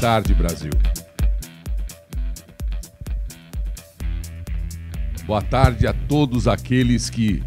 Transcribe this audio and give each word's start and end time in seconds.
tarde, 0.00 0.34
Brasil. 0.34 0.70
Boa 5.26 5.42
tarde 5.42 5.86
a 5.86 5.92
todos 5.92 6.46
aqueles 6.46 7.10
que 7.10 7.42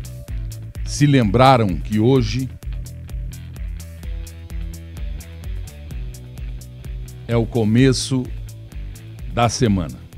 se 0.83 1.06
lembraram 1.06 1.78
que 1.78 1.99
hoje 1.99 2.49
é 7.28 7.38
o 7.38 7.46
começo 7.46 8.24
da 9.31 9.47
semana. 9.47 10.08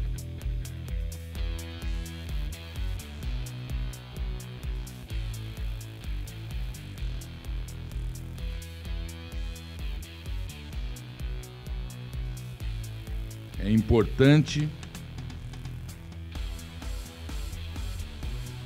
É 13.72 13.74
importante, 13.74 14.70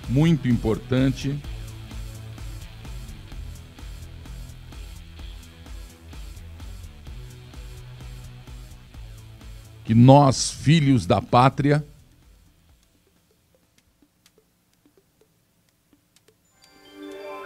muito 0.09 0.47
importante, 0.47 1.39
que 9.83 9.93
nós, 9.93 10.49
filhos 10.49 11.05
da 11.05 11.21
pátria, 11.21 11.85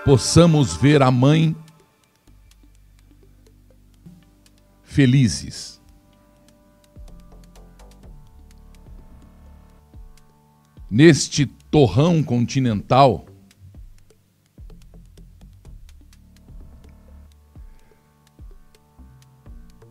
possamos 0.05 0.77
ver 0.77 1.01
a 1.01 1.11
mãe 1.11 1.53
felizes. 4.85 5.78
Neste 10.89 11.45
torrão 11.45 12.23
continental, 12.23 13.25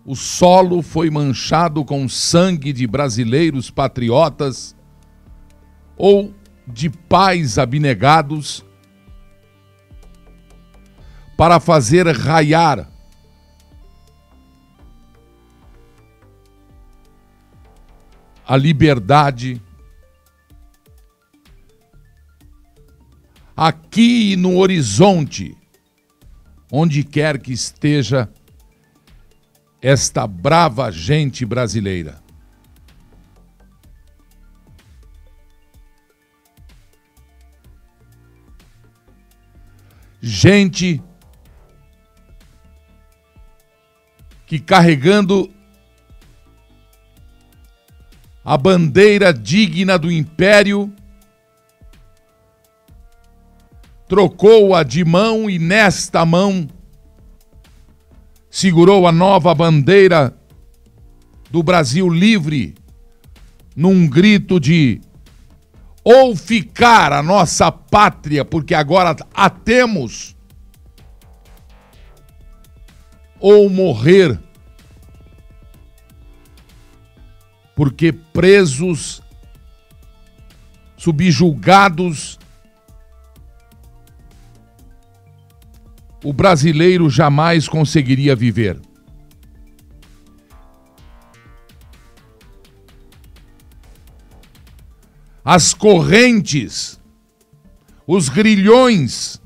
o 0.05 0.17
solo 0.17 0.83
foi 0.83 1.09
manchado 1.09 1.85
com 1.85 2.09
sangue 2.09 2.73
de 2.73 2.87
brasileiros 2.87 3.71
patriotas 3.71 4.75
ou 5.97 6.35
de 6.67 6.91
pais 6.91 7.59
abnegados 7.59 8.65
para 11.37 11.61
fazer 11.61 12.09
raiar 12.09 12.91
a 18.45 18.57
liberdade 18.57 19.63
aqui 23.59 24.37
no 24.37 24.57
horizonte, 24.59 25.59
onde 26.71 27.03
quer 27.03 27.41
que 27.41 27.53
esteja 27.53 28.33
esta 29.83 30.29
brava 30.29 30.93
gente 30.93 31.45
brasileira. 31.45 32.23
Gente 40.21 41.03
que 44.47 44.61
carregando 44.61 45.53
a 48.45 48.57
bandeira 48.57 49.35
digna 49.35 49.99
do 49.99 50.13
império, 50.13 50.95
trocou-a 54.09 54.83
de 54.83 55.05
mão 55.05 55.51
e 55.51 55.59
nesta 55.59 56.25
mão 56.25 56.67
segurou 58.51 59.07
a 59.07 59.13
nova 59.13 59.55
bandeira 59.55 60.35
do 61.51 61.63
Brasil 61.63 62.09
livre 62.09 62.75
num 63.77 64.09
grito 64.09 64.59
de 64.59 65.01
ou 66.03 66.35
ficar 66.35 67.13
a 67.13 67.23
nossa 67.23 67.71
pátria, 67.71 68.43
porque 68.45 68.75
agora 68.75 69.15
a 69.35 69.51
temos, 69.51 70.35
ou 73.39 73.69
morrer, 73.69 74.41
porque 77.77 78.11
presos, 78.11 79.23
subjulgados, 80.97 82.38
o 86.29 86.33
brasileiro 86.35 87.09
jamais 87.09 87.67
conseguiria 87.67 88.37
viver. 88.37 88.79
As 95.43 95.73
correntes, 95.73 97.01
os 98.07 98.29
grilhões, 98.29 99.41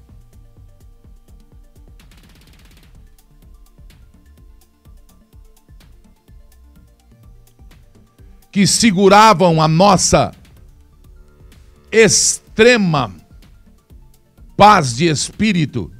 que 8.51 8.67
seguravam 8.67 9.63
a 9.63 9.69
nossa 9.69 10.35
extrema 11.93 13.15
paz 14.57 14.97
de 14.97 15.07
espírito 15.07 15.93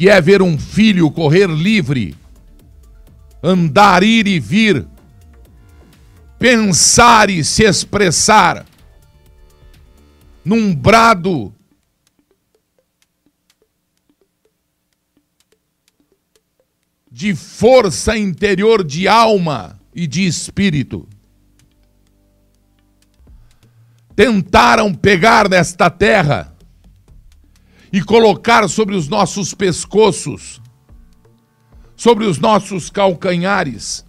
que 0.00 0.08
é 0.08 0.18
ver 0.18 0.40
um 0.40 0.58
filho 0.58 1.10
correr 1.10 1.46
livre, 1.46 2.16
andar, 3.42 4.02
ir 4.02 4.26
e 4.26 4.40
vir, 4.40 4.86
pensar 6.38 7.28
e 7.28 7.44
se 7.44 7.64
expressar, 7.64 8.64
num 10.42 10.74
brado 10.74 11.54
de 17.12 17.34
força 17.34 18.16
interior 18.16 18.82
de 18.82 19.06
alma 19.06 19.78
e 19.94 20.06
de 20.06 20.24
espírito. 20.24 21.06
Tentaram 24.16 24.94
pegar 24.94 25.46
nesta 25.46 25.90
terra 25.90 26.56
e 27.92 28.00
colocar 28.02 28.68
sobre 28.68 28.94
os 28.94 29.08
nossos 29.08 29.52
pescoços, 29.52 30.60
sobre 31.96 32.24
os 32.24 32.38
nossos 32.38 32.88
calcanhares, 32.88 34.04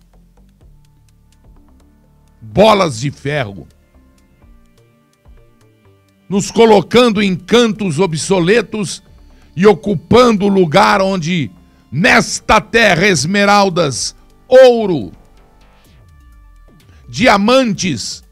bolas 2.39 2.99
de 2.99 3.09
ferro, 3.09 3.67
nos 6.29 6.51
colocando 6.51 7.21
em 7.21 7.35
cantos 7.35 7.99
obsoletos 7.99 9.03
e 9.55 9.65
ocupando 9.67 10.45
o 10.45 10.49
lugar 10.49 11.01
onde, 11.01 11.51
nesta 11.91 12.61
terra, 12.61 13.07
esmeraldas, 13.07 14.15
ouro, 14.47 15.11
diamantes 17.09 18.23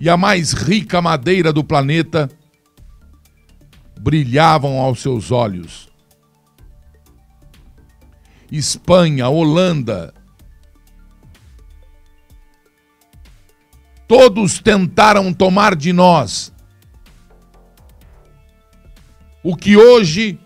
e 0.00 0.08
a 0.08 0.16
mais 0.16 0.52
rica 0.52 1.00
madeira 1.00 1.52
do 1.52 1.62
planeta 1.62 2.28
brilhavam 4.02 4.80
aos 4.80 5.00
seus 5.00 5.30
olhos. 5.30 5.88
Espanha, 8.50 9.28
Holanda, 9.28 10.12
todos 14.08 14.58
tentaram 14.58 15.32
tomar 15.32 15.76
de 15.76 15.92
nós 15.92 16.52
o 19.40 19.56
que 19.56 19.76
hoje 19.76 20.38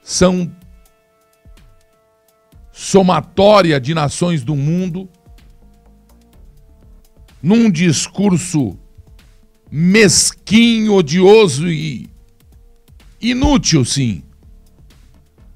são 0.00 0.50
somatória 2.70 3.80
de 3.80 3.94
nações 3.94 4.44
do 4.44 4.54
mundo 4.54 5.10
num 7.42 7.70
discurso 7.70 8.78
mesquinho, 9.70 10.94
odioso 10.94 11.68
e 11.68 12.08
inútil, 13.20 13.84
sim, 13.84 14.22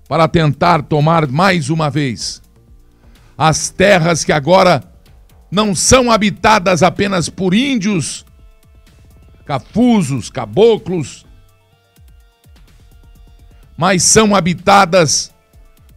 para 0.08 0.28
tentar 0.28 0.82
tomar 0.82 1.26
mais 1.26 1.70
uma 1.70 1.90
vez 1.90 2.42
as 3.36 3.68
terras 3.68 4.24
que 4.24 4.32
agora 4.32 4.82
não 5.50 5.74
são 5.74 6.10
habitadas 6.10 6.82
apenas 6.82 7.28
por 7.28 7.54
índios, 7.54 8.24
cafusos, 9.44 10.30
caboclos, 10.30 11.26
mas 13.76 14.02
são 14.02 14.34
habitadas 14.34 15.32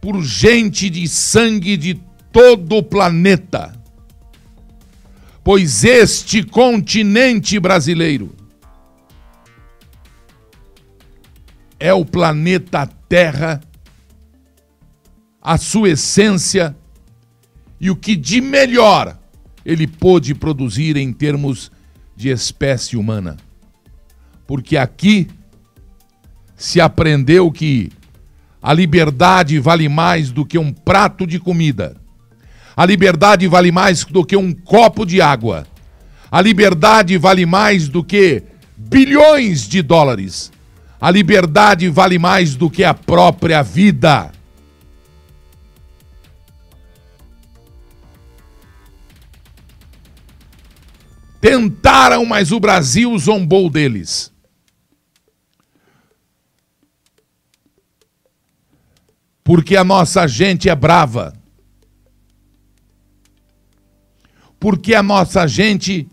por 0.00 0.22
gente 0.22 0.90
de 0.90 1.08
sangue 1.08 1.76
de 1.76 1.94
todo 2.32 2.76
o 2.76 2.82
planeta. 2.82 3.77
Pois 5.50 5.82
este 5.82 6.42
continente 6.42 7.58
brasileiro 7.58 8.36
é 11.80 11.90
o 11.90 12.04
planeta 12.04 12.86
Terra, 13.08 13.58
a 15.40 15.56
sua 15.56 15.88
essência 15.88 16.76
e 17.80 17.90
o 17.90 17.96
que 17.96 18.14
de 18.14 18.42
melhor 18.42 19.18
ele 19.64 19.86
pôde 19.86 20.34
produzir 20.34 20.98
em 20.98 21.14
termos 21.14 21.72
de 22.14 22.28
espécie 22.28 22.98
humana. 22.98 23.38
Porque 24.46 24.76
aqui 24.76 25.28
se 26.58 26.78
aprendeu 26.78 27.50
que 27.50 27.90
a 28.60 28.74
liberdade 28.74 29.58
vale 29.58 29.88
mais 29.88 30.30
do 30.30 30.44
que 30.44 30.58
um 30.58 30.70
prato 30.70 31.26
de 31.26 31.40
comida. 31.40 31.96
A 32.78 32.86
liberdade 32.86 33.48
vale 33.48 33.72
mais 33.72 34.04
do 34.04 34.24
que 34.24 34.36
um 34.36 34.52
copo 34.52 35.04
de 35.04 35.20
água. 35.20 35.66
A 36.30 36.40
liberdade 36.40 37.18
vale 37.18 37.44
mais 37.44 37.88
do 37.88 38.04
que 38.04 38.44
bilhões 38.76 39.66
de 39.66 39.82
dólares. 39.82 40.52
A 41.00 41.10
liberdade 41.10 41.88
vale 41.88 42.20
mais 42.20 42.54
do 42.54 42.70
que 42.70 42.84
a 42.84 42.94
própria 42.94 43.62
vida. 43.62 44.30
Tentaram, 51.40 52.24
mas 52.24 52.52
o 52.52 52.60
Brasil 52.60 53.18
zombou 53.18 53.68
deles. 53.68 54.32
Porque 59.42 59.76
a 59.76 59.82
nossa 59.82 60.28
gente 60.28 60.68
é 60.68 60.76
brava. 60.76 61.37
Porque 64.58 64.94
a 64.94 65.02
nossa 65.02 65.46
gente 65.46 66.08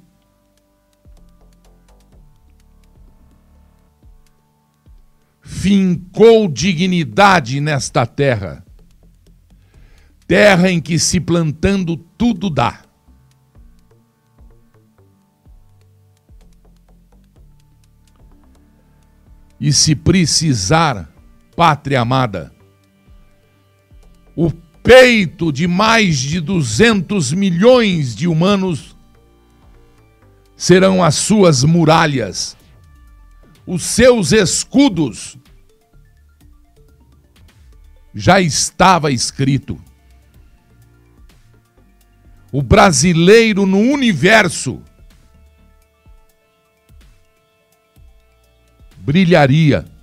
fincou 5.42 6.48
dignidade 6.48 7.60
nesta 7.60 8.06
terra. 8.06 8.64
Terra 10.28 10.70
em 10.70 10.80
que 10.80 11.00
se 11.00 11.20
plantando 11.20 11.98
tudo 11.98 12.50
dá. 12.50 12.82
E 19.60 19.72
se 19.74 19.96
precisar, 19.96 21.10
pátria 21.56 22.02
amada, 22.02 22.54
o 24.36 24.52
peito 24.86 25.52
de 25.52 25.68
mais 25.68 26.20
de 26.20 26.40
200 26.40 27.34
milhões 27.34 28.16
de 28.16 28.28
humanos 28.28 28.96
serão 30.56 31.04
as 31.04 31.16
suas 31.16 31.64
muralhas, 31.64 32.56
os 33.66 33.82
seus 33.82 34.32
escudos. 34.32 35.38
Já 38.14 38.40
estava 38.40 39.12
escrito. 39.12 39.82
O 42.52 42.62
brasileiro 42.62 43.66
no 43.66 43.80
universo 43.80 44.82
brilharia. 49.00 49.95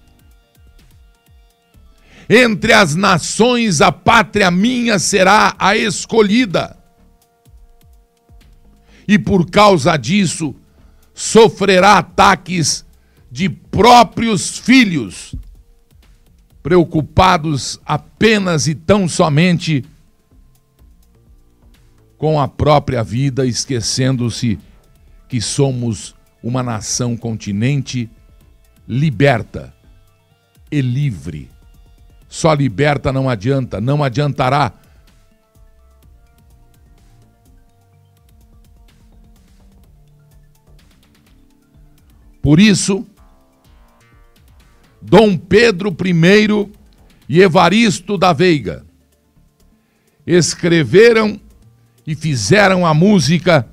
Entre 2.29 2.73
as 2.73 2.95
nações, 2.95 3.81
a 3.81 3.91
pátria 3.91 4.51
minha 4.51 4.99
será 4.99 5.55
a 5.59 5.77
escolhida. 5.77 6.77
E 9.07 9.19
por 9.19 9.51
causa 9.51 9.97
disso, 9.97 10.55
sofrerá 11.13 11.99
ataques 11.99 12.85
de 13.31 13.49
próprios 13.49 14.59
filhos, 14.59 15.35
preocupados 16.63 17.81
apenas 17.85 18.67
e 18.67 18.75
tão 18.75 19.09
somente 19.09 19.85
com 22.17 22.41
a 22.41 22.47
própria 22.47 23.03
vida, 23.03 23.45
esquecendo-se 23.45 24.59
que 25.29 25.41
somos 25.41 26.15
uma 26.43 26.63
nação 26.63 27.17
continente 27.17 28.09
liberta 28.87 29.75
e 30.71 30.81
livre. 30.81 31.52
Só 32.33 32.55
liberta 32.55 33.13
não 33.13 33.29
adianta, 33.29 33.79
não 33.79 34.03
adiantará. 34.03 34.73
Por 42.41 42.59
isso, 42.59 43.07
Dom 45.03 45.37
Pedro 45.37 45.95
I 46.03 46.73
e 47.29 47.43
Evaristo 47.43 48.17
da 48.17 48.33
Veiga 48.33 48.83
escreveram 50.27 51.39
e 52.07 52.15
fizeram 52.15 52.87
a 52.87 52.95
música 52.95 53.69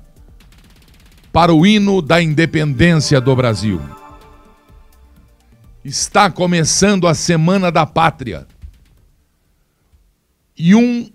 para 1.32 1.54
o 1.54 1.64
hino 1.64 2.02
da 2.02 2.20
independência 2.20 3.22
do 3.22 3.34
Brasil. 3.34 3.99
Está 5.84 6.30
começando 6.30 7.06
a 7.06 7.14
Semana 7.14 7.72
da 7.72 7.86
Pátria. 7.86 8.46
E 10.56 10.74
um 10.74 11.10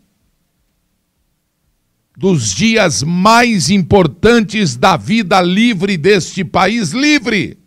dos 2.18 2.52
dias 2.52 3.04
mais 3.04 3.70
importantes 3.70 4.76
da 4.76 4.98
vida 4.98 5.40
livre 5.40 5.98
deste 5.98 6.44
país 6.44 6.92
livre, 6.92 7.60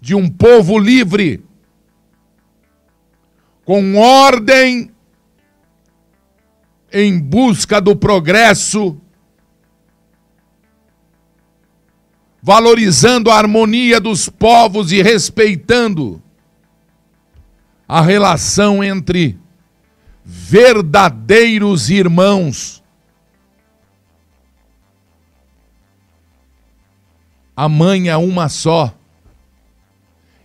de 0.00 0.14
um 0.14 0.26
povo 0.26 0.78
livre, 0.78 1.44
com 3.64 3.96
ordem 3.96 4.90
em 6.90 7.18
busca 7.18 7.78
do 7.78 7.94
progresso 7.94 8.98
valorizando 12.42 13.30
a 13.30 13.36
harmonia 13.36 14.00
dos 14.00 14.28
povos 14.28 14.92
e 14.92 15.02
respeitando 15.02 16.22
a 17.86 18.00
relação 18.00 18.82
entre 18.82 19.38
verdadeiros 20.24 21.90
irmãos. 21.90 22.82
A 27.56 27.68
mãe 27.68 28.08
é 28.08 28.16
uma 28.16 28.48
só 28.48 28.94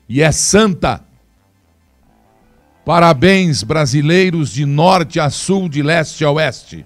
e 0.09 0.21
é 0.21 0.31
santa. 0.31 1.01
Parabéns, 2.83 3.63
brasileiros 3.63 4.51
de 4.51 4.65
norte 4.65 5.19
a 5.19 5.29
sul, 5.29 5.69
de 5.69 5.81
leste 5.81 6.25
a 6.25 6.31
oeste. 6.31 6.85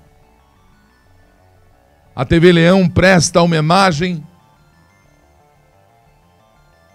A 2.16 2.24
TV 2.26 2.52
Leão 2.52 2.88
presta 2.88 3.42
homenagem 3.42 4.24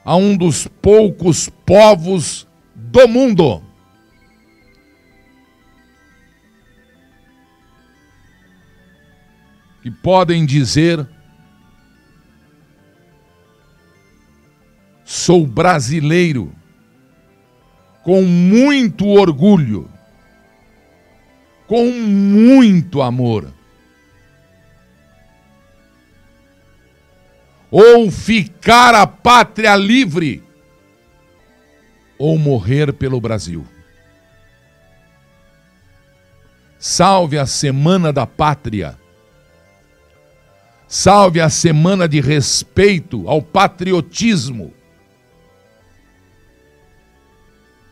a 0.04 0.16
um 0.16 0.36
dos 0.36 0.66
poucos 0.66 1.48
povos 1.48 2.46
do 2.74 3.08
mundo. 3.08 3.62
Que 9.82 9.90
podem 9.90 10.44
dizer: 10.44 11.08
sou 15.04 15.46
brasileiro, 15.46 16.52
com 18.02 18.22
muito 18.22 19.06
orgulho, 19.06 19.88
com 21.66 21.90
muito 21.90 23.00
amor. 23.00 23.53
Ou 27.76 28.08
ficar 28.08 28.94
a 28.94 29.04
pátria 29.04 29.74
livre, 29.74 30.40
ou 32.16 32.38
morrer 32.38 32.92
pelo 32.92 33.20
Brasil. 33.20 33.66
Salve 36.78 37.36
a 37.36 37.44
Semana 37.46 38.12
da 38.12 38.28
Pátria. 38.28 38.96
Salve 40.86 41.40
a 41.40 41.50
semana 41.50 42.06
de 42.06 42.20
respeito 42.20 43.28
ao 43.28 43.42
patriotismo. 43.42 44.72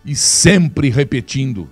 E 0.05 0.15
sempre 0.15 0.91
repetindo, 0.91 1.69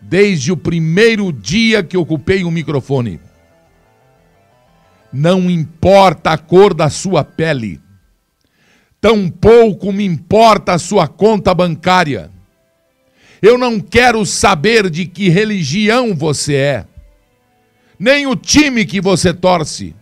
desde 0.00 0.52
o 0.52 0.56
primeiro 0.56 1.32
dia 1.32 1.82
que 1.82 1.96
ocupei 1.96 2.44
o 2.44 2.52
microfone 2.52 3.20
não 5.12 5.50
importa 5.50 6.30
a 6.30 6.38
cor 6.38 6.72
da 6.74 6.88
sua 6.88 7.24
pele, 7.24 7.80
tampouco 9.00 9.92
me 9.92 10.04
importa 10.04 10.74
a 10.74 10.78
sua 10.78 11.08
conta 11.08 11.54
bancária. 11.54 12.30
Eu 13.42 13.56
não 13.56 13.80
quero 13.80 14.24
saber 14.26 14.90
de 14.90 15.06
que 15.06 15.30
religião 15.30 16.14
você 16.14 16.54
é, 16.54 16.86
nem 17.98 18.26
o 18.26 18.36
time 18.36 18.84
que 18.84 19.00
você 19.00 19.32
torce, 19.32 19.94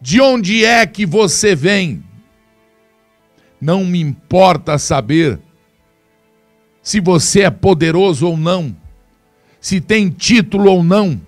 de 0.00 0.20
onde 0.20 0.64
é 0.64 0.86
que 0.86 1.04
você 1.04 1.54
vem. 1.54 2.02
Não 3.60 3.84
me 3.84 4.00
importa 4.00 4.76
saber 4.78 5.38
se 6.82 6.98
você 6.98 7.42
é 7.42 7.50
poderoso 7.50 8.26
ou 8.26 8.36
não, 8.36 8.76
se 9.60 9.80
tem 9.80 10.10
título 10.10 10.70
ou 10.72 10.82
não. 10.82 11.20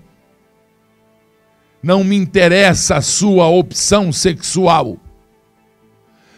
Não 1.85 2.03
me 2.03 2.17
interessa 2.17 2.97
a 2.97 3.03
sua 3.03 3.47
opção 3.47 4.11
sexual. 4.11 4.99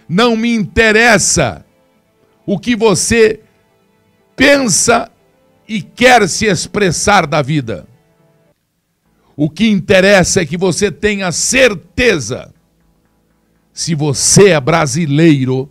Não 0.08 0.34
me 0.34 0.52
interessa 0.52 1.64
o 2.44 2.58
que 2.58 2.74
você 2.74 3.38
pensa 4.34 5.08
e 5.68 5.80
quer 5.80 6.28
se 6.28 6.46
expressar 6.46 7.28
da 7.28 7.42
vida. 7.42 7.86
O 9.36 9.48
que 9.48 9.68
interessa 9.68 10.40
é 10.40 10.46
que 10.46 10.56
você 10.56 10.90
tenha 10.90 11.30
certeza 11.30 12.52
se 13.72 13.94
você 13.94 14.48
é 14.48 14.60
brasileiro, 14.60 15.70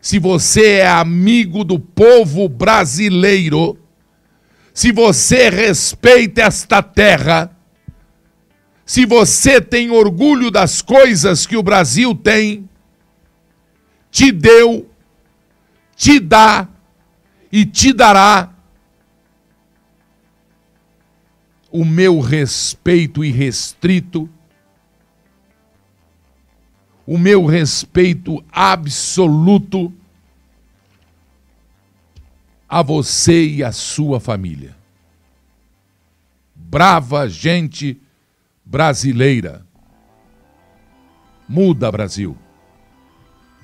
se 0.00 0.18
você 0.18 0.78
é 0.78 0.88
amigo 0.88 1.62
do 1.62 1.78
povo 1.78 2.48
brasileiro, 2.48 3.78
se 4.74 4.90
você 4.90 5.50
respeita 5.50 6.42
esta 6.42 6.82
terra, 6.82 7.55
se 8.86 9.04
você 9.04 9.60
tem 9.60 9.90
orgulho 9.90 10.48
das 10.48 10.80
coisas 10.80 11.44
que 11.44 11.56
o 11.56 11.62
Brasil 11.62 12.14
tem, 12.14 12.70
te 14.12 14.30
deu, 14.30 14.88
te 15.96 16.20
dá 16.20 16.68
e 17.50 17.66
te 17.66 17.92
dará 17.92 18.54
o 21.68 21.84
meu 21.84 22.20
respeito 22.20 23.24
irrestrito, 23.24 24.30
o 27.04 27.18
meu 27.18 27.44
respeito 27.44 28.42
absoluto 28.52 29.92
a 32.68 32.82
você 32.82 33.48
e 33.48 33.64
a 33.64 33.72
sua 33.72 34.20
família. 34.20 34.76
Brava 36.54 37.28
gente 37.28 38.00
brasileira. 38.66 39.64
Muda, 41.48 41.90
Brasil. 41.92 42.36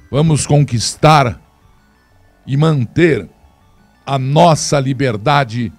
Vamos 0.09 0.47
conquistar 0.47 1.40
e 2.47 2.56
manter 2.56 3.28
a 4.06 4.18
nossa 4.18 4.78
liberdade, 4.78 5.73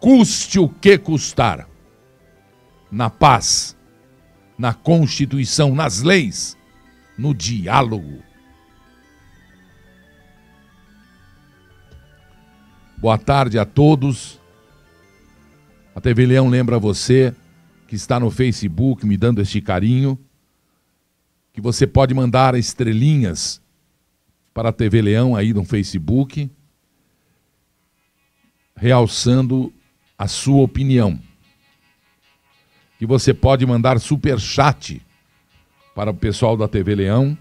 custe 0.00 0.58
o 0.58 0.68
que 0.68 0.98
custar. 0.98 1.68
Na 2.90 3.08
paz, 3.08 3.76
na 4.58 4.74
Constituição, 4.74 5.74
nas 5.74 6.02
leis, 6.02 6.56
no 7.16 7.32
diálogo. 7.32 8.20
Boa 12.98 13.16
tarde 13.16 13.58
a 13.58 13.64
todos. 13.64 14.40
A 15.94 16.00
TV 16.00 16.26
Leão 16.26 16.48
lembra 16.48 16.78
você 16.78 17.34
que 17.90 17.96
está 17.96 18.20
no 18.20 18.30
Facebook 18.30 19.04
me 19.04 19.16
dando 19.16 19.42
este 19.42 19.60
carinho 19.60 20.16
que 21.52 21.60
você 21.60 21.88
pode 21.88 22.14
mandar 22.14 22.54
estrelinhas 22.54 23.60
para 24.54 24.68
a 24.68 24.72
TV 24.72 25.02
Leão 25.02 25.34
aí 25.34 25.52
no 25.52 25.64
Facebook, 25.64 26.48
realçando 28.76 29.72
a 30.16 30.28
sua 30.28 30.62
opinião. 30.62 31.18
Que 32.96 33.04
você 33.04 33.34
pode 33.34 33.66
mandar 33.66 33.98
super 33.98 34.38
chat 34.38 35.04
para 35.92 36.12
o 36.12 36.14
pessoal 36.14 36.56
da 36.56 36.68
TV 36.68 36.94
Leão, 36.94 37.36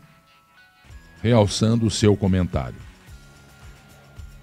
realçando 1.22 1.86
o 1.86 1.92
seu 1.92 2.18
comentário. 2.18 2.80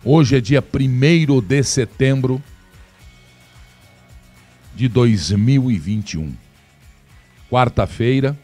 Hoje 0.04 0.36
é 0.36 0.40
dia 0.40 0.62
1 0.62 1.40
de 1.40 1.64
setembro 1.64 2.40
de 4.76 4.88
2021. 4.88 6.32
Quarta-feira, 7.50 8.36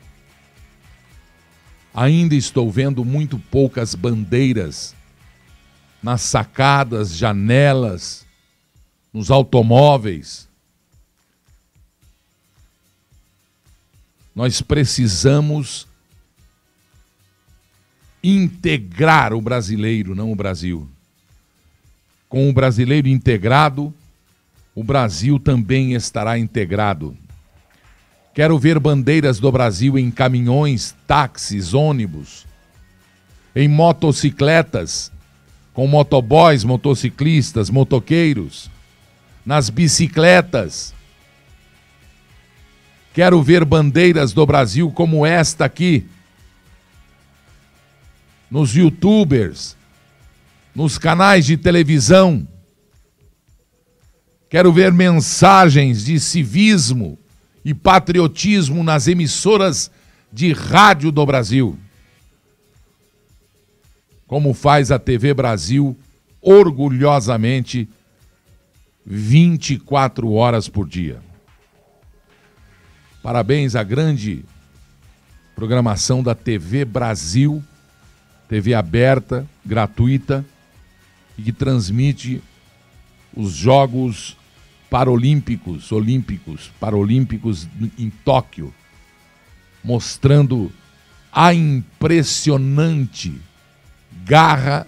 Ainda 1.94 2.34
estou 2.34 2.70
vendo 2.70 3.04
muito 3.04 3.38
poucas 3.38 3.94
bandeiras 3.94 4.94
nas 6.02 6.22
sacadas, 6.22 7.14
janelas, 7.14 8.24
nos 9.12 9.30
automóveis. 9.30 10.48
Nós 14.34 14.62
precisamos 14.62 15.86
integrar 18.24 19.34
o 19.34 19.42
brasileiro, 19.42 20.14
não 20.14 20.32
o 20.32 20.36
Brasil. 20.36 20.88
Com 22.26 22.48
o 22.48 22.52
brasileiro 22.54 23.06
integrado, 23.06 23.92
o 24.74 24.82
Brasil 24.82 25.38
também 25.38 25.92
estará 25.92 26.38
integrado. 26.38 27.16
Quero 28.34 28.58
ver 28.58 28.78
bandeiras 28.78 29.38
do 29.38 29.52
Brasil 29.52 29.98
em 29.98 30.10
caminhões, 30.10 30.94
táxis, 31.06 31.74
ônibus, 31.74 32.46
em 33.54 33.68
motocicletas, 33.68 35.12
com 35.74 35.86
motoboys, 35.86 36.64
motociclistas, 36.64 37.68
motoqueiros, 37.68 38.70
nas 39.44 39.68
bicicletas. 39.68 40.94
Quero 43.12 43.42
ver 43.42 43.66
bandeiras 43.66 44.32
do 44.32 44.46
Brasil 44.46 44.90
como 44.90 45.26
esta 45.26 45.66
aqui, 45.66 46.06
nos 48.50 48.74
youtubers, 48.74 49.76
nos 50.74 50.96
canais 50.96 51.44
de 51.44 51.58
televisão. 51.58 52.46
Quero 54.52 54.70
ver 54.70 54.92
mensagens 54.92 56.04
de 56.04 56.20
civismo 56.20 57.18
e 57.64 57.72
patriotismo 57.72 58.84
nas 58.84 59.08
emissoras 59.08 59.90
de 60.30 60.52
rádio 60.52 61.10
do 61.10 61.24
Brasil. 61.24 61.78
Como 64.26 64.52
faz 64.52 64.90
a 64.90 64.98
TV 64.98 65.32
Brasil 65.32 65.96
orgulhosamente 66.38 67.88
24 69.06 70.30
horas 70.30 70.68
por 70.68 70.86
dia. 70.86 71.22
Parabéns 73.22 73.74
à 73.74 73.82
grande 73.82 74.44
programação 75.54 76.22
da 76.22 76.34
TV 76.34 76.84
Brasil, 76.84 77.64
TV 78.50 78.74
aberta, 78.74 79.48
gratuita 79.64 80.44
e 81.38 81.42
que 81.42 81.52
transmite 81.54 82.42
os 83.34 83.52
jogos 83.52 84.36
paralímpicos, 84.92 85.90
olímpicos, 85.90 86.70
paralímpicos 86.78 87.66
em 87.98 88.10
Tóquio, 88.10 88.74
mostrando 89.82 90.70
a 91.32 91.54
impressionante 91.54 93.40
garra, 94.22 94.86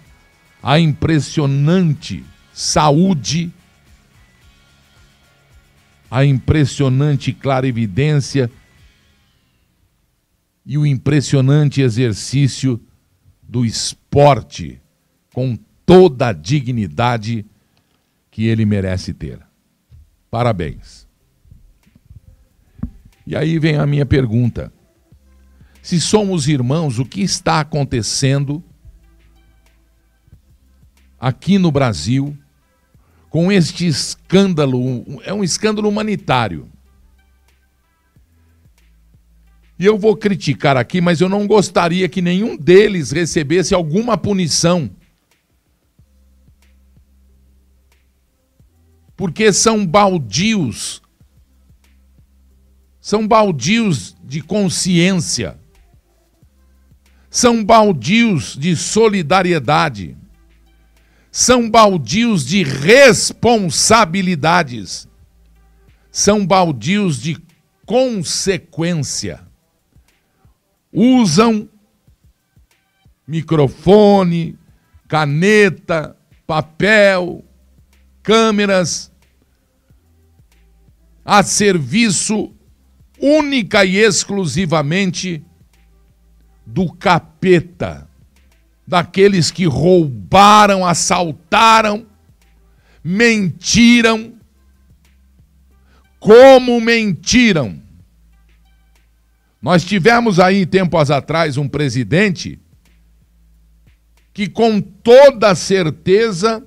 a 0.62 0.78
impressionante 0.78 2.22
saúde, 2.52 3.50
a 6.10 6.22
impressionante 6.22 7.32
clarividência 7.32 8.50
e 10.66 10.76
o 10.76 10.84
impressionante 10.84 11.80
exercício 11.80 12.78
do 13.42 13.64
esporte 13.64 14.82
com 15.32 15.58
toda 15.86 16.28
a 16.28 16.32
dignidade 16.34 17.46
que 18.30 18.44
ele 18.44 18.66
merece 18.66 19.14
ter. 19.14 19.40
Parabéns. 20.34 21.06
E 23.24 23.36
aí 23.36 23.56
vem 23.56 23.76
a 23.76 23.86
minha 23.86 24.04
pergunta. 24.04 24.72
Se 25.80 26.00
somos 26.00 26.48
irmãos, 26.48 26.98
o 26.98 27.04
que 27.04 27.22
está 27.22 27.60
acontecendo 27.60 28.60
aqui 31.20 31.56
no 31.56 31.70
Brasil 31.70 32.36
com 33.30 33.52
este 33.52 33.86
escândalo? 33.86 35.04
É 35.22 35.32
um 35.32 35.44
escândalo 35.44 35.88
humanitário. 35.88 36.68
E 39.78 39.86
eu 39.86 39.96
vou 39.96 40.16
criticar 40.16 40.76
aqui, 40.76 41.00
mas 41.00 41.20
eu 41.20 41.28
não 41.28 41.46
gostaria 41.46 42.08
que 42.08 42.20
nenhum 42.20 42.56
deles 42.56 43.12
recebesse 43.12 43.72
alguma 43.72 44.18
punição 44.18 44.90
porque 49.16 49.52
são 49.52 49.86
baldios. 49.86 51.00
São 53.00 53.28
baldios 53.28 54.16
de 54.24 54.40
consciência. 54.40 55.56
São 57.30 57.64
baldios 57.64 58.56
de 58.56 58.76
solidariedade. 58.76 60.16
são 61.36 61.68
baldios 61.68 62.46
de 62.46 62.62
responsabilidades, 62.62 65.08
são 66.08 66.46
baldios 66.46 67.20
de 67.20 67.36
consequência. 67.84 69.40
Usam 70.92 71.68
microfone, 73.26 74.56
caneta, 75.08 76.16
papel, 76.46 77.44
câmeras 78.24 79.12
a 81.22 81.42
serviço 81.42 82.52
única 83.20 83.84
e 83.84 83.96
exclusivamente 83.96 85.44
do 86.66 86.90
capeta, 86.92 88.08
daqueles 88.86 89.50
que 89.50 89.66
roubaram, 89.66 90.84
assaltaram, 90.84 92.06
mentiram. 93.02 94.34
Como 96.18 96.80
mentiram? 96.80 97.82
Nós 99.60 99.84
tivemos 99.84 100.40
aí, 100.40 100.64
tempos 100.64 101.10
atrás, 101.10 101.58
um 101.58 101.68
presidente 101.68 102.58
que, 104.32 104.48
com 104.48 104.80
toda 104.80 105.54
certeza, 105.54 106.66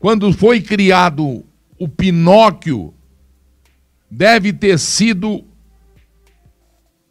quando 0.00 0.32
foi 0.32 0.60
criado 0.62 1.44
o 1.78 1.86
Pinóquio, 1.86 2.94
deve 4.10 4.50
ter 4.52 4.76
sido 4.78 5.44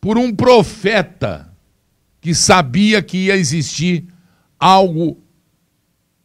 por 0.01 0.17
um 0.17 0.35
profeta 0.35 1.55
que 2.19 2.33
sabia 2.33 2.99
que 3.01 3.27
ia 3.27 3.37
existir 3.37 4.05
algo 4.59 5.23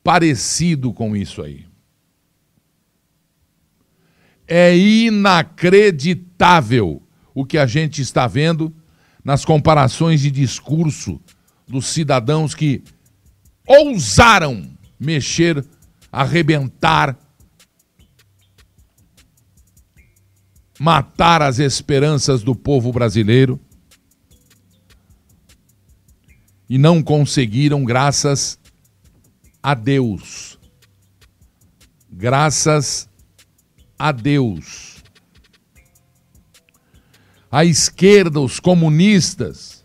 parecido 0.03 0.93
com 0.93 1.15
isso 1.15 1.41
aí. 1.43 1.65
É 4.49 4.77
inacreditável 4.77 7.01
o 7.35 7.45
que 7.45 7.59
a 7.59 7.67
gente 7.67 8.01
está 8.01 8.27
vendo 8.27 8.75
nas 9.23 9.45
comparações 9.45 10.23
de 10.23 10.31
discurso 10.31 11.21
dos 11.69 11.85
cidadãos 11.87 12.55
que 12.55 12.83
ousaram 13.67 14.71
mexer, 14.99 15.63
arrebentar, 16.15 17.19
matar 20.79 21.43
as 21.43 21.59
esperanças 21.59 22.45
do 22.45 22.55
povo 22.55 22.93
brasileiro 22.93 23.61
e 26.69 26.79
não 26.79 27.03
conseguiram, 27.03 27.85
graças 27.85 28.61
a 29.61 29.75
Deus. 29.75 30.57
Graças 32.09 33.09
a 33.99 34.13
Deus. 34.13 35.03
A 37.51 37.65
esquerda, 37.65 38.41
os 38.41 38.61
comunistas, 38.61 39.85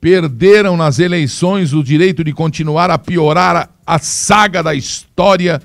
perderam 0.00 0.76
nas 0.76 0.98
eleições 0.98 1.72
o 1.72 1.82
direito 1.82 2.24
de 2.24 2.32
continuar 2.32 2.90
a 2.90 2.98
piorar 2.98 3.73
a, 3.86 3.98
saga 3.98 4.62
da 4.62 4.74
história 4.74 5.60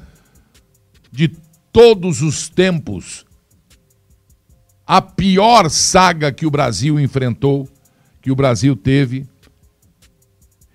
de 1.11 1.29
todos 1.71 2.21
os 2.21 2.49
tempos 2.49 3.25
a 4.89 5.03
pior 5.03 5.69
saga 5.69 6.31
que 6.31 6.47
o 6.47 6.49
Brasil 6.49 6.99
enfrentou, 6.99 7.69
que 8.23 8.31
o 8.31 8.35
Brasil 8.35 8.75
teve. 8.75 9.29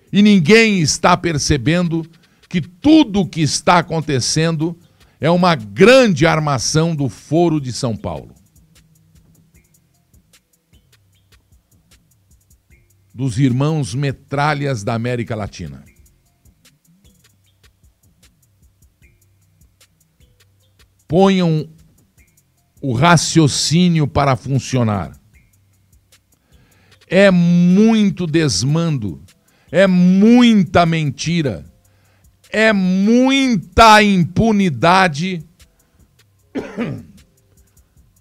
E 0.09 0.21
ninguém 0.21 0.79
está 0.79 1.17
percebendo 1.17 2.09
que 2.47 2.61
tudo 2.61 3.19
o 3.19 3.27
que 3.27 3.41
está 3.41 3.79
acontecendo 3.79 4.73
é 5.19 5.29
uma 5.29 5.53
grande 5.53 6.25
armação 6.25 6.95
do 6.95 7.09
Foro 7.09 7.59
de 7.59 7.73
São 7.73 7.93
Paulo. 7.93 8.33
Dos 13.13 13.37
irmãos 13.37 13.93
metralhas 13.93 14.81
da 14.81 14.93
América 14.93 15.35
Latina. 15.35 15.83
Ponham 21.15 21.69
o 22.81 22.91
raciocínio 22.91 24.05
para 24.05 24.35
funcionar. 24.35 25.17
É 27.07 27.31
muito 27.31 28.27
desmando, 28.27 29.23
é 29.71 29.87
muita 29.87 30.85
mentira, 30.85 31.63
é 32.49 32.73
muita 32.73 34.03
impunidade 34.03 35.41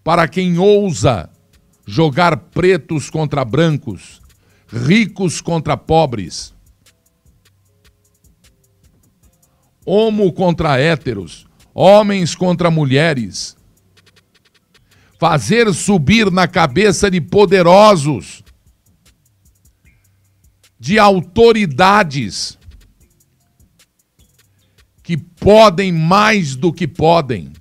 para 0.05 0.29
quem 0.29 0.57
ousa 0.57 1.29
jogar 1.85 2.37
pretos 2.37 3.11
contra 3.11 3.45
brancos, 3.45 4.23
ricos 4.69 5.41
contra 5.41 5.77
pobres, 5.77 6.55
homo 9.85 10.33
contra 10.33 10.79
héteros, 10.79 11.45
homens 11.75 12.35
contra 12.35 12.71
mulheres 12.71 13.57
fazer 15.19 15.73
subir 15.73 16.31
na 16.31 16.47
cabeça 16.47 17.11
de 17.11 17.19
poderosos, 17.19 18.43
de 20.79 20.99
autoridades 20.99 22.59
que 25.03 25.17
podem 25.17 25.93
mais 25.93 26.55
do 26.55 26.73
que 26.73 26.87
podem, 26.87 27.53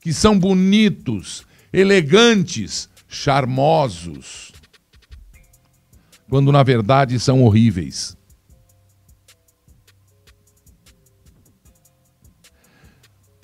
que 0.00 0.12
são 0.12 0.38
bonitos, 0.38 1.44
elegantes, 1.72 2.88
charmosos, 3.08 4.52
quando 6.28 6.52
na 6.52 6.62
verdade 6.62 7.18
são 7.18 7.42
horríveis. 7.42 8.16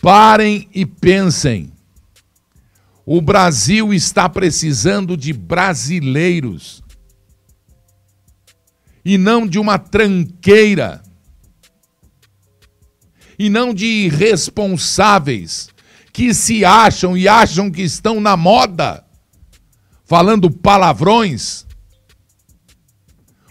Parem 0.01 0.69
e 0.75 0.87
pensem. 0.87 1.73
O 3.05 3.21
Brasil 3.21 3.93
está 3.93 4.29
precisando 4.29 5.17
de 5.17 5.33
brasileiros 5.33 6.83
e 9.05 9.19
não 9.19 9.47
de 9.47 9.59
uma 9.59 9.79
tranqueira 9.79 11.03
e 13.39 13.49
não 13.49 13.73
de 13.75 13.87
irresponsáveis 13.87 15.71
que 16.13 16.35
se 16.35 16.65
acham 16.65 17.17
e 17.17 17.27
acham 17.27 17.71
que 17.71 17.83
estão 17.83 18.21
na 18.21 18.37
moda, 18.37 19.05
falando 20.05 20.51
palavrões, 20.51 21.67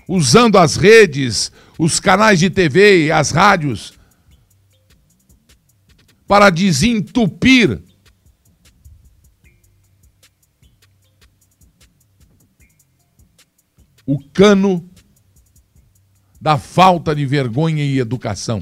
usando 0.08 0.58
as 0.58 0.76
redes, 0.76 1.52
os 1.78 2.00
canais 2.00 2.40
de 2.40 2.50
TV 2.50 3.08
e 3.08 3.12
as 3.12 3.32
rádios 3.32 3.99
para 6.30 6.52
desentupir 6.52 7.82
o 14.06 14.20
cano 14.32 14.88
da 16.40 16.56
falta 16.60 17.16
de 17.16 17.26
vergonha 17.26 17.84
e 17.84 17.98
educação. 17.98 18.62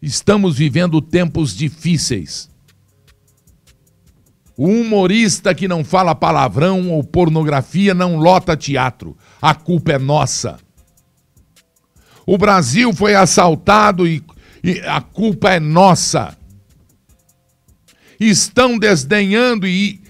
Estamos 0.00 0.56
vivendo 0.56 1.02
tempos 1.02 1.54
difíceis. 1.54 2.50
O 4.56 4.66
humorista 4.66 5.54
que 5.54 5.68
não 5.68 5.84
fala 5.84 6.14
palavrão 6.14 6.92
ou 6.92 7.04
pornografia 7.04 7.92
não 7.92 8.16
lota 8.16 8.56
teatro. 8.56 9.18
A 9.40 9.54
culpa 9.54 9.92
é 9.92 9.98
nossa. 9.98 10.56
O 12.24 12.38
Brasil 12.38 12.94
foi 12.94 13.14
assaltado 13.14 14.06
e 14.06 14.24
e 14.62 14.80
a 14.80 15.00
culpa 15.00 15.50
é 15.50 15.60
nossa. 15.60 16.36
Estão 18.20 18.78
desdenhando 18.78 19.66
e 19.66 20.00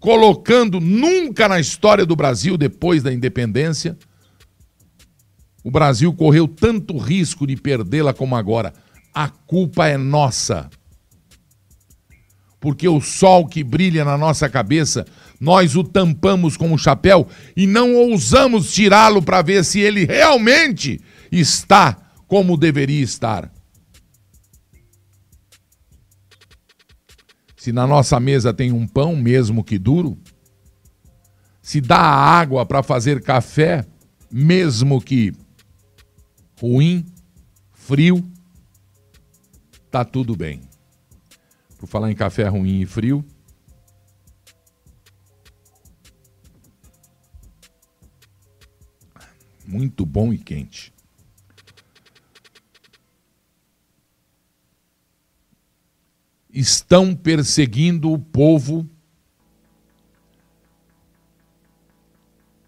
colocando 0.00 0.80
nunca 0.80 1.48
na 1.48 1.60
história 1.60 2.04
do 2.06 2.16
Brasil, 2.16 2.56
depois 2.56 3.02
da 3.02 3.12
independência, 3.12 3.96
o 5.62 5.70
Brasil 5.70 6.12
correu 6.12 6.46
tanto 6.46 6.98
risco 6.98 7.46
de 7.46 7.56
perdê-la 7.56 8.12
como 8.12 8.36
agora. 8.36 8.74
A 9.14 9.28
culpa 9.28 9.88
é 9.88 9.96
nossa. 9.96 10.68
Porque 12.60 12.86
o 12.86 13.00
sol 13.00 13.46
que 13.46 13.64
brilha 13.64 14.04
na 14.04 14.18
nossa 14.18 14.48
cabeça, 14.48 15.06
nós 15.40 15.74
o 15.74 15.82
tampamos 15.82 16.56
com 16.56 16.70
um 16.70 16.78
chapéu 16.78 17.26
e 17.56 17.66
não 17.66 17.94
ousamos 17.94 18.72
tirá-lo 18.72 19.22
para 19.22 19.40
ver 19.40 19.64
se 19.64 19.80
ele 19.80 20.04
realmente 20.04 21.00
está 21.32 21.96
como 22.26 22.56
deveria 22.56 23.02
estar. 23.02 23.53
Se 27.64 27.72
na 27.72 27.86
nossa 27.86 28.20
mesa 28.20 28.52
tem 28.52 28.72
um 28.72 28.86
pão, 28.86 29.16
mesmo 29.16 29.64
que 29.64 29.78
duro, 29.78 30.18
se 31.62 31.80
dá 31.80 31.96
água 31.98 32.66
para 32.66 32.82
fazer 32.82 33.22
café, 33.22 33.86
mesmo 34.30 35.00
que 35.00 35.32
ruim, 36.60 37.06
frio, 37.72 38.22
tá 39.90 40.04
tudo 40.04 40.36
bem. 40.36 40.60
Por 41.78 41.86
falar 41.88 42.12
em 42.12 42.14
café 42.14 42.46
ruim 42.48 42.82
e 42.82 42.84
frio, 42.84 43.24
muito 49.66 50.04
bom 50.04 50.34
e 50.34 50.36
quente. 50.36 50.93
Estão 56.54 57.16
perseguindo 57.16 58.12
o 58.12 58.18
povo 58.18 58.88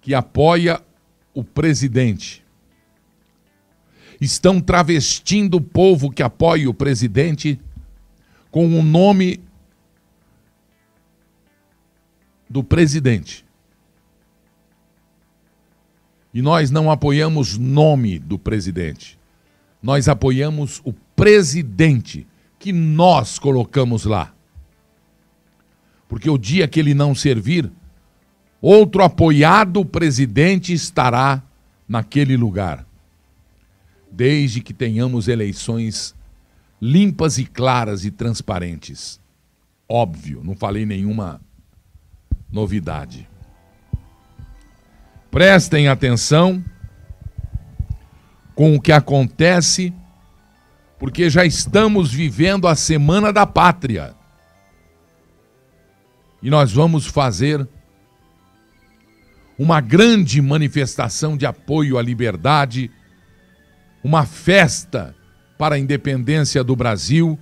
que 0.00 0.12
apoia 0.12 0.82
o 1.32 1.44
presidente. 1.44 2.44
Estão 4.20 4.60
travestindo 4.60 5.58
o 5.58 5.60
povo 5.60 6.10
que 6.10 6.20
apoia 6.20 6.68
o 6.68 6.74
presidente 6.74 7.60
com 8.50 8.66
o 8.66 8.82
nome 8.82 9.40
do 12.50 12.64
presidente. 12.64 13.44
E 16.34 16.42
nós 16.42 16.72
não 16.72 16.90
apoiamos 16.90 17.56
nome 17.56 18.18
do 18.18 18.36
presidente. 18.36 19.16
Nós 19.80 20.08
apoiamos 20.08 20.80
o 20.84 20.92
presidente 20.92 22.26
que 22.66 22.72
nós 22.72 23.38
colocamos 23.38 24.04
lá. 24.04 24.34
Porque 26.08 26.28
o 26.28 26.36
dia 26.36 26.66
que 26.66 26.80
ele 26.80 26.94
não 26.94 27.14
servir, 27.14 27.70
outro 28.60 29.04
apoiado 29.04 29.84
presidente 29.84 30.72
estará 30.72 31.44
naquele 31.86 32.36
lugar. 32.36 32.84
Desde 34.10 34.60
que 34.60 34.74
tenhamos 34.74 35.28
eleições 35.28 36.12
limpas 36.82 37.38
e 37.38 37.46
claras 37.46 38.04
e 38.04 38.10
transparentes. 38.10 39.20
Óbvio, 39.88 40.42
não 40.42 40.56
falei 40.56 40.84
nenhuma 40.84 41.40
novidade. 42.50 43.28
Prestem 45.30 45.86
atenção 45.86 46.64
com 48.56 48.74
o 48.74 48.80
que 48.80 48.90
acontece, 48.90 49.94
porque 50.98 51.28
já 51.28 51.44
estamos 51.44 52.12
vivendo 52.12 52.66
a 52.66 52.74
Semana 52.74 53.32
da 53.32 53.46
Pátria. 53.46 54.14
E 56.42 56.50
nós 56.50 56.72
vamos 56.72 57.06
fazer 57.06 57.66
uma 59.58 59.80
grande 59.80 60.40
manifestação 60.40 61.36
de 61.36 61.46
apoio 61.46 61.98
à 61.98 62.02
liberdade, 62.02 62.90
uma 64.04 64.26
festa 64.26 65.14
para 65.58 65.74
a 65.74 65.78
independência 65.78 66.62
do 66.62 66.76
Brasil 66.76 67.38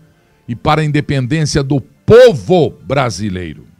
e 0.46 0.54
para 0.54 0.80
a 0.80 0.84
independência 0.84 1.62
do 1.62 1.80
povo 1.80 2.70
brasileiro. 2.84 3.73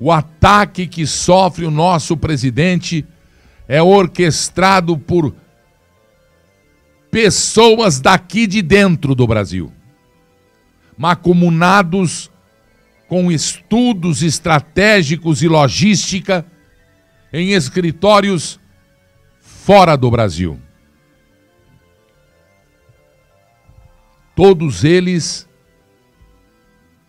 O 0.00 0.12
ataque 0.12 0.86
que 0.86 1.06
sofre 1.06 1.64
o 1.64 1.70
nosso 1.70 2.16
presidente 2.16 3.04
é 3.66 3.82
orquestrado 3.82 4.96
por 4.96 5.34
pessoas 7.10 8.00
daqui 8.00 8.46
de 8.46 8.62
dentro 8.62 9.14
do 9.14 9.26
Brasil, 9.26 9.72
macumunados 10.96 12.30
com 13.08 13.32
estudos 13.32 14.22
estratégicos 14.22 15.42
e 15.42 15.48
logística 15.48 16.46
em 17.32 17.52
escritórios 17.52 18.60
fora 19.40 19.96
do 19.96 20.10
Brasil. 20.10 20.60
Todos 24.36 24.84
eles 24.84 25.48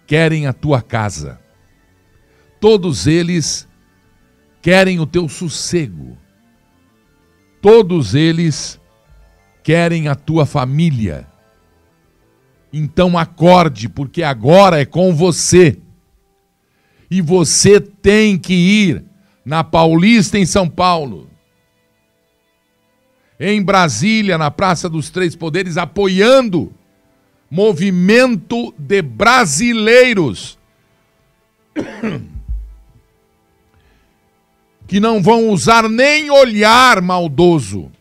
querem 0.07 0.47
a 0.47 0.53
tua 0.53 0.81
casa 0.81 1.39
Todos 2.59 3.07
eles 3.07 3.67
querem 4.61 4.99
o 4.99 5.05
teu 5.05 5.29
sossego. 5.29 6.17
Todos 7.61 8.15
eles 8.15 8.79
querem 9.63 10.07
a 10.07 10.15
tua 10.15 10.45
família. 10.45 11.27
Então 12.71 13.17
acorde, 13.17 13.89
porque 13.89 14.23
agora 14.23 14.79
é 14.79 14.85
com 14.85 15.13
você. 15.13 15.77
E 17.09 17.21
você 17.21 17.79
tem 17.79 18.37
que 18.37 18.53
ir 18.53 19.03
na 19.43 19.63
Paulista, 19.63 20.37
em 20.37 20.45
São 20.45 20.69
Paulo, 20.69 21.29
em 23.39 23.63
Brasília, 23.63 24.37
na 24.37 24.51
Praça 24.51 24.87
dos 24.87 25.09
Três 25.09 25.35
Poderes, 25.35 25.77
apoiando 25.77 26.71
movimento 27.49 28.73
de 28.77 29.01
brasileiros 29.01 30.59
que 34.89 34.99
não 34.99 35.21
vão 35.21 35.49
usar 35.49 35.87
nem 35.87 36.31
olhar 36.31 36.99
maldoso, 36.99 37.91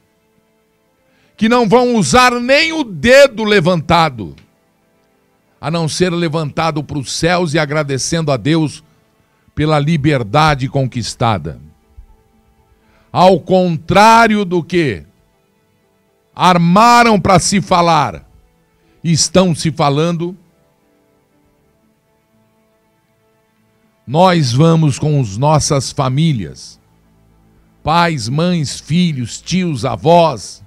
que 1.36 1.46
não 1.46 1.68
vão 1.68 1.94
usar 1.96 2.32
nem 2.40 2.72
o 2.72 2.82
dedo 2.82 3.44
levantado, 3.44 4.34
a 5.60 5.70
não 5.70 5.86
ser 5.86 6.10
levantado 6.10 6.82
para 6.82 6.96
os 6.96 7.12
céus 7.12 7.52
e 7.52 7.58
agradecendo 7.58 8.32
a 8.32 8.38
Deus 8.38 8.82
pela 9.54 9.78
liberdade 9.78 10.66
conquistada. 10.66 11.60
Ao 13.12 13.38
contrário 13.38 14.42
do 14.46 14.64
que 14.64 15.04
armaram 16.34 17.20
para 17.20 17.38
se 17.38 17.60
falar, 17.60 18.26
estão 19.04 19.54
se 19.54 19.70
falando 19.70 20.34
nós 24.08 24.54
vamos 24.54 24.98
com 24.98 25.20
as 25.20 25.36
nossas 25.36 25.92
famílias, 25.92 26.77
pais, 27.88 28.28
mães, 28.28 28.78
filhos, 28.78 29.40
tios, 29.40 29.86
avós. 29.86 30.62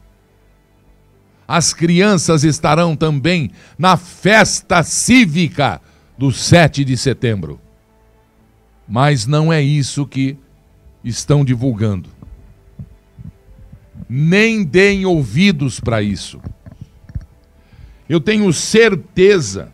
As 1.48 1.72
crianças 1.72 2.44
estarão 2.44 2.96
também 2.96 3.52
na 3.78 3.96
festa 3.96 4.82
cívica 4.82 5.80
do 6.18 6.32
7 6.32 6.84
de 6.84 6.98
setembro. 6.98 7.62
Mas 8.88 9.28
não 9.28 9.54
é 9.54 9.62
isso 9.62 10.04
que 10.08 10.36
estão 11.04 11.46
divulgando. 11.46 12.10
Nem 14.10 14.64
deem 14.64 15.06
ouvidos 15.06 15.80
para 15.80 16.02
isso. 16.02 16.42
Eu 18.10 18.20
tenho 18.20 18.52
certeza 18.52 19.72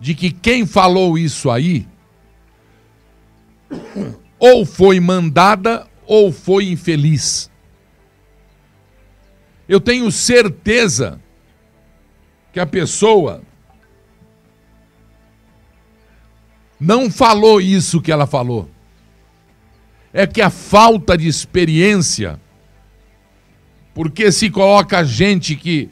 de 0.00 0.14
que 0.14 0.30
quem 0.30 0.64
falou 0.64 1.18
isso 1.18 1.50
aí 1.50 1.86
ou 4.38 4.64
foi 4.64 4.98
mandada 4.98 5.86
ou 6.06 6.32
foi 6.32 6.68
infeliz. 6.68 7.50
Eu 9.68 9.80
tenho 9.80 10.10
certeza 10.12 11.20
que 12.52 12.60
a 12.60 12.66
pessoa 12.66 13.42
não 16.78 17.10
falou 17.10 17.60
isso 17.60 18.00
que 18.00 18.12
ela 18.12 18.26
falou. 18.26 18.70
É 20.12 20.26
que 20.26 20.40
a 20.40 20.50
falta 20.50 21.16
de 21.16 21.26
experiência, 21.26 22.40
porque 23.94 24.30
se 24.30 24.50
coloca 24.50 25.02
gente 25.04 25.56
que 25.56 25.90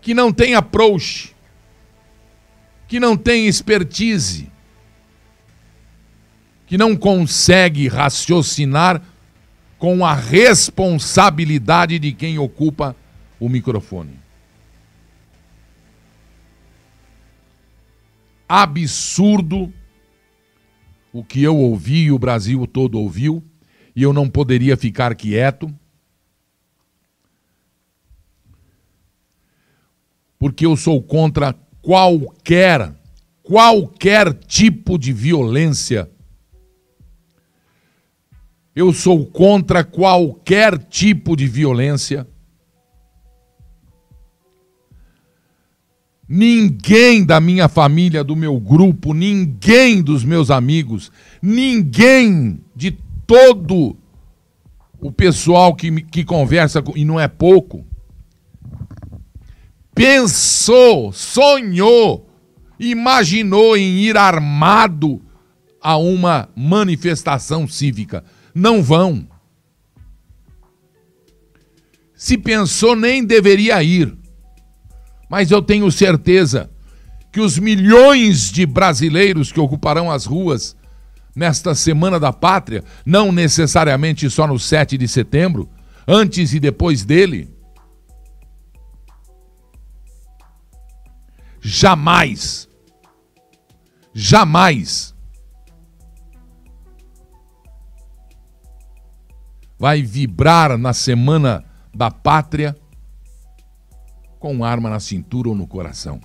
que 0.00 0.14
não 0.14 0.32
tem 0.32 0.54
approach, 0.54 1.36
que 2.88 2.98
não 2.98 3.18
tem 3.18 3.46
expertise, 3.46 4.50
que 6.70 6.78
não 6.78 6.96
consegue 6.96 7.88
raciocinar 7.88 9.02
com 9.76 10.06
a 10.06 10.14
responsabilidade 10.14 11.98
de 11.98 12.12
quem 12.12 12.38
ocupa 12.38 12.94
o 13.40 13.48
microfone. 13.48 14.16
Absurdo 18.48 19.72
o 21.12 21.24
que 21.24 21.42
eu 21.42 21.56
ouvi 21.56 22.04
e 22.04 22.12
o 22.12 22.20
Brasil 22.20 22.64
todo 22.68 23.00
ouviu, 23.00 23.42
e 23.96 24.04
eu 24.04 24.12
não 24.12 24.30
poderia 24.30 24.76
ficar 24.76 25.12
quieto. 25.16 25.74
Porque 30.38 30.64
eu 30.64 30.76
sou 30.76 31.02
contra 31.02 31.52
qualquer, 31.82 32.94
qualquer 33.42 34.32
tipo 34.34 34.96
de 34.96 35.12
violência 35.12 36.08
eu 38.74 38.92
sou 38.92 39.26
contra 39.26 39.82
qualquer 39.82 40.78
tipo 40.78 41.36
de 41.36 41.46
violência. 41.46 42.26
Ninguém 46.28 47.24
da 47.24 47.40
minha 47.40 47.68
família, 47.68 48.22
do 48.22 48.36
meu 48.36 48.58
grupo, 48.60 49.12
ninguém 49.12 50.00
dos 50.00 50.22
meus 50.22 50.50
amigos, 50.50 51.10
ninguém 51.42 52.60
de 52.74 52.96
todo 53.26 53.96
o 55.00 55.10
pessoal 55.10 55.74
que, 55.74 56.02
que 56.02 56.24
conversa, 56.24 56.82
e 56.94 57.04
não 57.04 57.18
é 57.18 57.26
pouco, 57.26 57.84
pensou, 59.94 61.12
sonhou, 61.12 62.28
imaginou 62.78 63.76
em 63.76 63.98
ir 63.98 64.16
armado 64.16 65.20
a 65.82 65.96
uma 65.96 66.48
manifestação 66.54 67.66
cívica. 67.66 68.24
Não 68.54 68.82
vão. 68.82 69.28
Se 72.14 72.36
pensou, 72.36 72.94
nem 72.94 73.24
deveria 73.24 73.82
ir. 73.82 74.16
Mas 75.28 75.50
eu 75.50 75.62
tenho 75.62 75.90
certeza 75.90 76.70
que 77.32 77.40
os 77.40 77.58
milhões 77.58 78.50
de 78.50 78.66
brasileiros 78.66 79.52
que 79.52 79.60
ocuparão 79.60 80.10
as 80.10 80.26
ruas 80.26 80.76
nesta 81.34 81.74
Semana 81.74 82.18
da 82.18 82.32
Pátria, 82.32 82.84
não 83.06 83.30
necessariamente 83.30 84.28
só 84.28 84.46
no 84.46 84.58
7 84.58 84.98
de 84.98 85.06
setembro, 85.06 85.68
antes 86.06 86.52
e 86.52 86.58
depois 86.60 87.04
dele, 87.04 87.48
jamais, 91.60 92.68
jamais 94.12 95.14
vai 99.80 100.02
vibrar 100.02 100.76
na 100.76 100.92
Semana 100.92 101.64
da 101.94 102.10
Pátria 102.10 102.76
com 104.38 104.62
arma 104.62 104.90
na 104.90 105.00
cintura 105.00 105.48
ou 105.48 105.54
no 105.54 105.66
coração. 105.66 106.20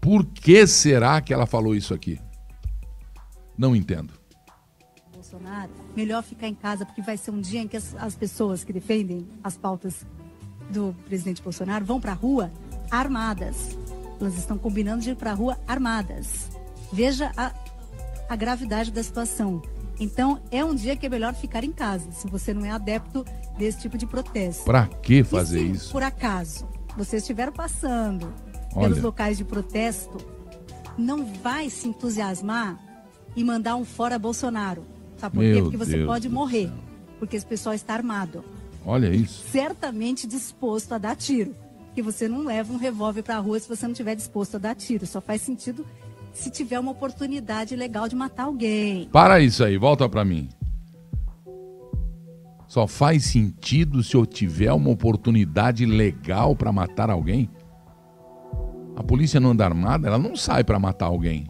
Por 0.00 0.24
que 0.24 0.68
será 0.68 1.20
que 1.20 1.34
ela 1.34 1.46
falou 1.46 1.74
isso 1.74 1.92
aqui? 1.92 2.20
Não 3.58 3.74
entendo. 3.74 4.12
Bolsonaro, 5.12 5.72
melhor 5.96 6.22
ficar 6.22 6.46
em 6.46 6.54
casa, 6.54 6.86
porque 6.86 7.02
vai 7.02 7.16
ser 7.16 7.32
um 7.32 7.40
dia 7.40 7.60
em 7.60 7.66
que 7.66 7.76
as, 7.76 7.96
as 7.96 8.14
pessoas 8.14 8.62
que 8.62 8.72
defendem 8.72 9.26
as 9.42 9.56
pautas 9.56 10.06
do 10.70 10.94
presidente 11.06 11.42
Bolsonaro 11.42 11.84
vão 11.84 12.00
para 12.00 12.12
a 12.12 12.14
rua 12.14 12.52
armadas. 12.88 13.76
Elas 14.20 14.38
estão 14.38 14.56
combinando 14.58 15.02
de 15.02 15.10
ir 15.10 15.16
para 15.16 15.32
a 15.32 15.34
rua 15.34 15.58
armadas. 15.66 16.50
Veja 16.92 17.32
a, 17.36 17.52
a 18.28 18.36
gravidade 18.36 18.92
da 18.92 19.02
situação. 19.02 19.73
Então, 19.98 20.40
é 20.50 20.64
um 20.64 20.74
dia 20.74 20.96
que 20.96 21.06
é 21.06 21.08
melhor 21.08 21.34
ficar 21.34 21.62
em 21.62 21.72
casa, 21.72 22.10
se 22.10 22.26
você 22.26 22.52
não 22.52 22.64
é 22.64 22.70
adepto 22.70 23.24
desse 23.56 23.80
tipo 23.80 23.96
de 23.96 24.06
protesto. 24.06 24.64
Para 24.64 24.86
que 24.86 25.22
fazer 25.22 25.60
se, 25.60 25.70
isso? 25.70 25.92
Por 25.92 26.02
acaso, 26.02 26.66
vocês 26.96 27.22
estiveram 27.22 27.52
passando 27.52 28.32
Olha. 28.74 28.88
pelos 28.88 29.02
locais 29.02 29.36
de 29.36 29.44
protesto, 29.44 30.18
não 30.98 31.24
vai 31.24 31.70
se 31.70 31.88
entusiasmar 31.88 32.78
e 33.36 33.44
mandar 33.44 33.76
um 33.76 33.84
fora 33.84 34.18
Bolsonaro. 34.18 34.84
Sabe 35.16 35.36
por 35.36 35.44
Meu 35.44 35.54
quê? 35.54 35.62
Porque 35.62 35.76
você 35.76 35.96
Deus 35.96 36.06
pode 36.06 36.28
morrer, 36.28 36.72
porque 37.18 37.36
esse 37.36 37.46
pessoal 37.46 37.74
está 37.74 37.94
armado. 37.94 38.44
Olha 38.84 39.08
isso. 39.08 39.44
Certamente 39.50 40.26
disposto 40.26 40.92
a 40.92 40.98
dar 40.98 41.16
tiro. 41.16 41.54
Que 41.94 42.02
você 42.02 42.26
não 42.26 42.44
leva 42.44 42.72
um 42.72 42.76
revólver 42.76 43.22
para 43.22 43.36
a 43.36 43.38
rua 43.38 43.58
se 43.58 43.68
você 43.68 43.86
não 43.86 43.92
estiver 43.92 44.16
disposto 44.16 44.56
a 44.56 44.58
dar 44.58 44.74
tiro. 44.74 45.06
Só 45.06 45.20
faz 45.20 45.42
sentido 45.42 45.86
se 46.34 46.50
tiver 46.50 46.78
uma 46.80 46.90
oportunidade 46.90 47.76
legal 47.76 48.08
de 48.08 48.16
matar 48.16 48.44
alguém. 48.44 49.08
Para 49.10 49.40
isso 49.40 49.64
aí, 49.64 49.78
volta 49.78 50.08
para 50.08 50.24
mim. 50.24 50.48
Só 52.66 52.88
faz 52.88 53.24
sentido 53.24 54.02
se 54.02 54.16
eu 54.16 54.26
tiver 54.26 54.72
uma 54.72 54.90
oportunidade 54.90 55.86
legal 55.86 56.56
para 56.56 56.72
matar 56.72 57.08
alguém? 57.08 57.48
A 58.96 59.02
polícia 59.02 59.38
não 59.38 59.50
anda 59.50 59.64
armada, 59.64 60.08
ela 60.08 60.18
não 60.18 60.34
sai 60.34 60.64
para 60.64 60.78
matar 60.78 61.06
alguém. 61.06 61.46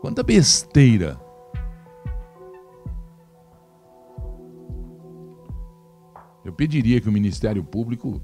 Quanta 0.00 0.22
besteira. 0.22 1.20
Eu 6.42 6.52
pediria 6.52 7.00
que 7.00 7.08
o 7.08 7.12
Ministério 7.12 7.62
Público 7.62 8.20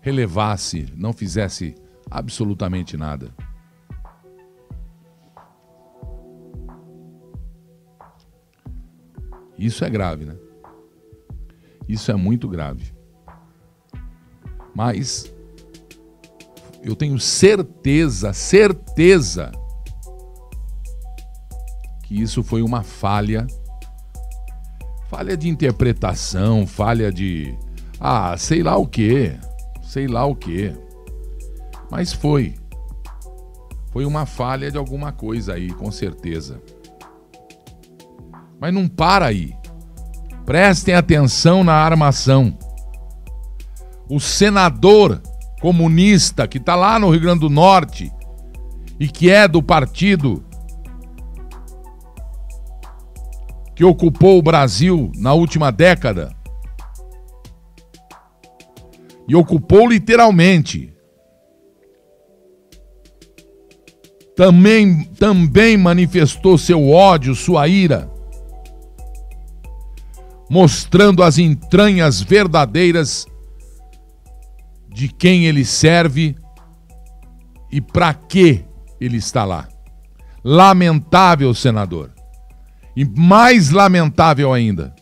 relevasse, 0.00 0.92
não 0.96 1.12
fizesse 1.12 1.74
absolutamente 2.10 2.96
nada. 2.96 3.34
Isso 9.58 9.84
é 9.84 9.90
grave, 9.90 10.24
né? 10.24 10.36
Isso 11.88 12.10
é 12.10 12.14
muito 12.14 12.48
grave. 12.48 12.92
Mas 14.74 15.32
eu 16.82 16.96
tenho 16.96 17.18
certeza, 17.18 18.32
certeza 18.32 19.52
que 22.02 22.20
isso 22.20 22.42
foi 22.42 22.62
uma 22.62 22.82
falha. 22.82 23.46
Falha 25.08 25.36
de 25.36 25.48
interpretação, 25.48 26.66
falha 26.66 27.12
de 27.12 27.56
ah, 28.00 28.36
sei 28.36 28.62
lá 28.62 28.76
o 28.76 28.86
que, 28.86 29.34
sei 29.82 30.06
lá 30.06 30.24
o 30.26 30.34
que. 30.34 30.74
Mas 31.94 32.12
foi. 32.12 32.56
Foi 33.92 34.04
uma 34.04 34.26
falha 34.26 34.68
de 34.68 34.76
alguma 34.76 35.12
coisa 35.12 35.54
aí, 35.54 35.70
com 35.70 35.92
certeza. 35.92 36.60
Mas 38.60 38.74
não 38.74 38.88
para 38.88 39.26
aí. 39.26 39.54
Prestem 40.44 40.96
atenção 40.96 41.62
na 41.62 41.74
armação. 41.74 42.58
O 44.10 44.18
senador 44.18 45.22
comunista 45.60 46.48
que 46.48 46.58
está 46.58 46.74
lá 46.74 46.98
no 46.98 47.10
Rio 47.10 47.20
Grande 47.20 47.42
do 47.42 47.48
Norte 47.48 48.12
e 48.98 49.06
que 49.06 49.30
é 49.30 49.46
do 49.46 49.62
partido 49.62 50.44
que 53.76 53.84
ocupou 53.84 54.40
o 54.40 54.42
Brasil 54.42 55.12
na 55.14 55.32
última 55.32 55.70
década 55.70 56.34
e 59.28 59.36
ocupou 59.36 59.86
literalmente 59.88 60.92
também, 64.36 65.04
também 65.04 65.76
manifestou 65.76 66.58
seu 66.58 66.90
ódio, 66.90 67.34
sua 67.34 67.68
ira, 67.68 68.10
mostrando 70.50 71.22
as 71.22 71.38
entranhas 71.38 72.20
verdadeiras 72.20 73.26
de 74.92 75.08
quem 75.08 75.46
ele 75.46 75.64
serve 75.64 76.36
e 77.70 77.80
para 77.80 78.12
que 78.14 78.64
ele 79.00 79.16
está 79.16 79.44
lá. 79.44 79.68
Lamentável, 80.42 81.52
senador. 81.54 82.12
E 82.96 83.04
mais 83.04 83.70
lamentável 83.70 84.52
ainda 84.52 84.94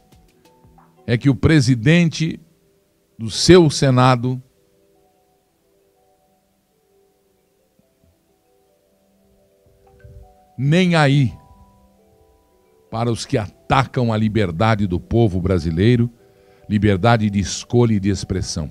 é 1.06 1.18
que 1.18 1.28
o 1.28 1.34
presidente 1.34 2.40
do 3.18 3.30
seu 3.30 3.68
Senado 3.68 4.42
nem 10.56 10.94
aí 10.94 11.32
para 12.90 13.10
os 13.10 13.24
que 13.24 13.38
atacam 13.38 14.12
a 14.12 14.16
liberdade 14.16 14.86
do 14.86 15.00
povo 15.00 15.40
brasileiro, 15.40 16.10
liberdade 16.68 17.30
de 17.30 17.40
escolha 17.40 17.94
e 17.94 18.00
de 18.00 18.10
expressão. 18.10 18.70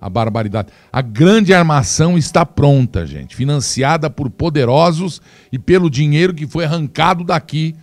A 0.00 0.08
barbaridade. 0.08 0.68
A 0.92 1.02
grande 1.02 1.52
armação 1.52 2.16
está 2.16 2.44
pronta, 2.44 3.06
gente, 3.06 3.36
financiada 3.36 4.08
por 4.08 4.30
poderosos 4.30 5.20
e 5.52 5.58
pelo 5.58 5.90
dinheiro 5.90 6.34
que 6.34 6.46
foi 6.46 6.64
arrancado 6.64 7.24
daqui 7.24 7.74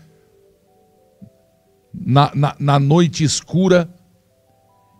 na, 1.93 2.31
na, 2.33 2.55
na 2.59 2.79
noite 2.79 3.23
escura 3.23 3.89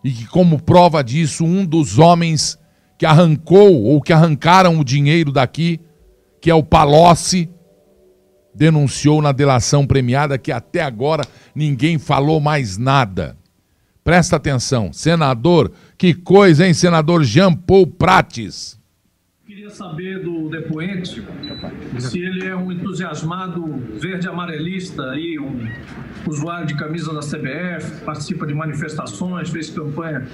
e 0.04 0.10
que, 0.10 0.26
como 0.26 0.60
prova 0.60 1.02
disso, 1.02 1.44
um 1.44 1.64
dos 1.64 1.98
homens 1.98 2.58
que 2.98 3.06
arrancou 3.06 3.82
ou 3.84 4.00
que 4.00 4.12
arrancaram 4.12 4.78
o 4.78 4.84
dinheiro 4.84 5.32
daqui, 5.32 5.80
que 6.40 6.50
é 6.50 6.54
o 6.54 6.62
Palocci, 6.62 7.48
denunciou 8.54 9.22
na 9.22 9.32
delação 9.32 9.86
premiada 9.86 10.38
que 10.38 10.52
até 10.52 10.82
agora 10.82 11.24
ninguém 11.54 11.98
falou 11.98 12.40
mais 12.40 12.76
nada. 12.76 13.36
Presta 14.04 14.36
atenção, 14.36 14.92
senador, 14.92 15.70
que 15.96 16.12
coisa, 16.12 16.66
hein, 16.66 16.74
senador 16.74 17.22
Jean 17.22 17.54
Paul 17.54 17.86
Prates? 17.86 18.80
Queria 19.46 19.70
saber 19.70 20.22
do 20.22 20.48
depoente 20.48 21.22
se 21.98 22.18
ele 22.18 22.46
é 22.46 22.56
um 22.56 22.72
entusiasmado 22.72 23.64
verde-amarelista, 24.00 25.10
aí, 25.10 25.38
um 25.38 25.68
usuário 26.26 26.66
de 26.66 26.74
camisa 26.74 27.12
da 27.12 27.20
CBF, 27.20 28.04
participa 28.04 28.46
de 28.46 28.54
manifestações, 28.54 29.50
fez 29.50 29.70
campanha 29.70 30.26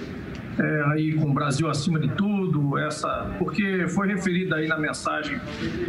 é, 0.58 0.82
aí 0.92 1.14
com 1.14 1.30
o 1.30 1.34
Brasil 1.34 1.68
acima 1.68 1.98
de 1.98 2.08
tudo, 2.12 2.78
essa, 2.78 3.34
porque 3.38 3.86
foi 3.88 4.08
referida 4.08 4.56
aí 4.56 4.66
na 4.66 4.78
mensagem, 4.78 5.38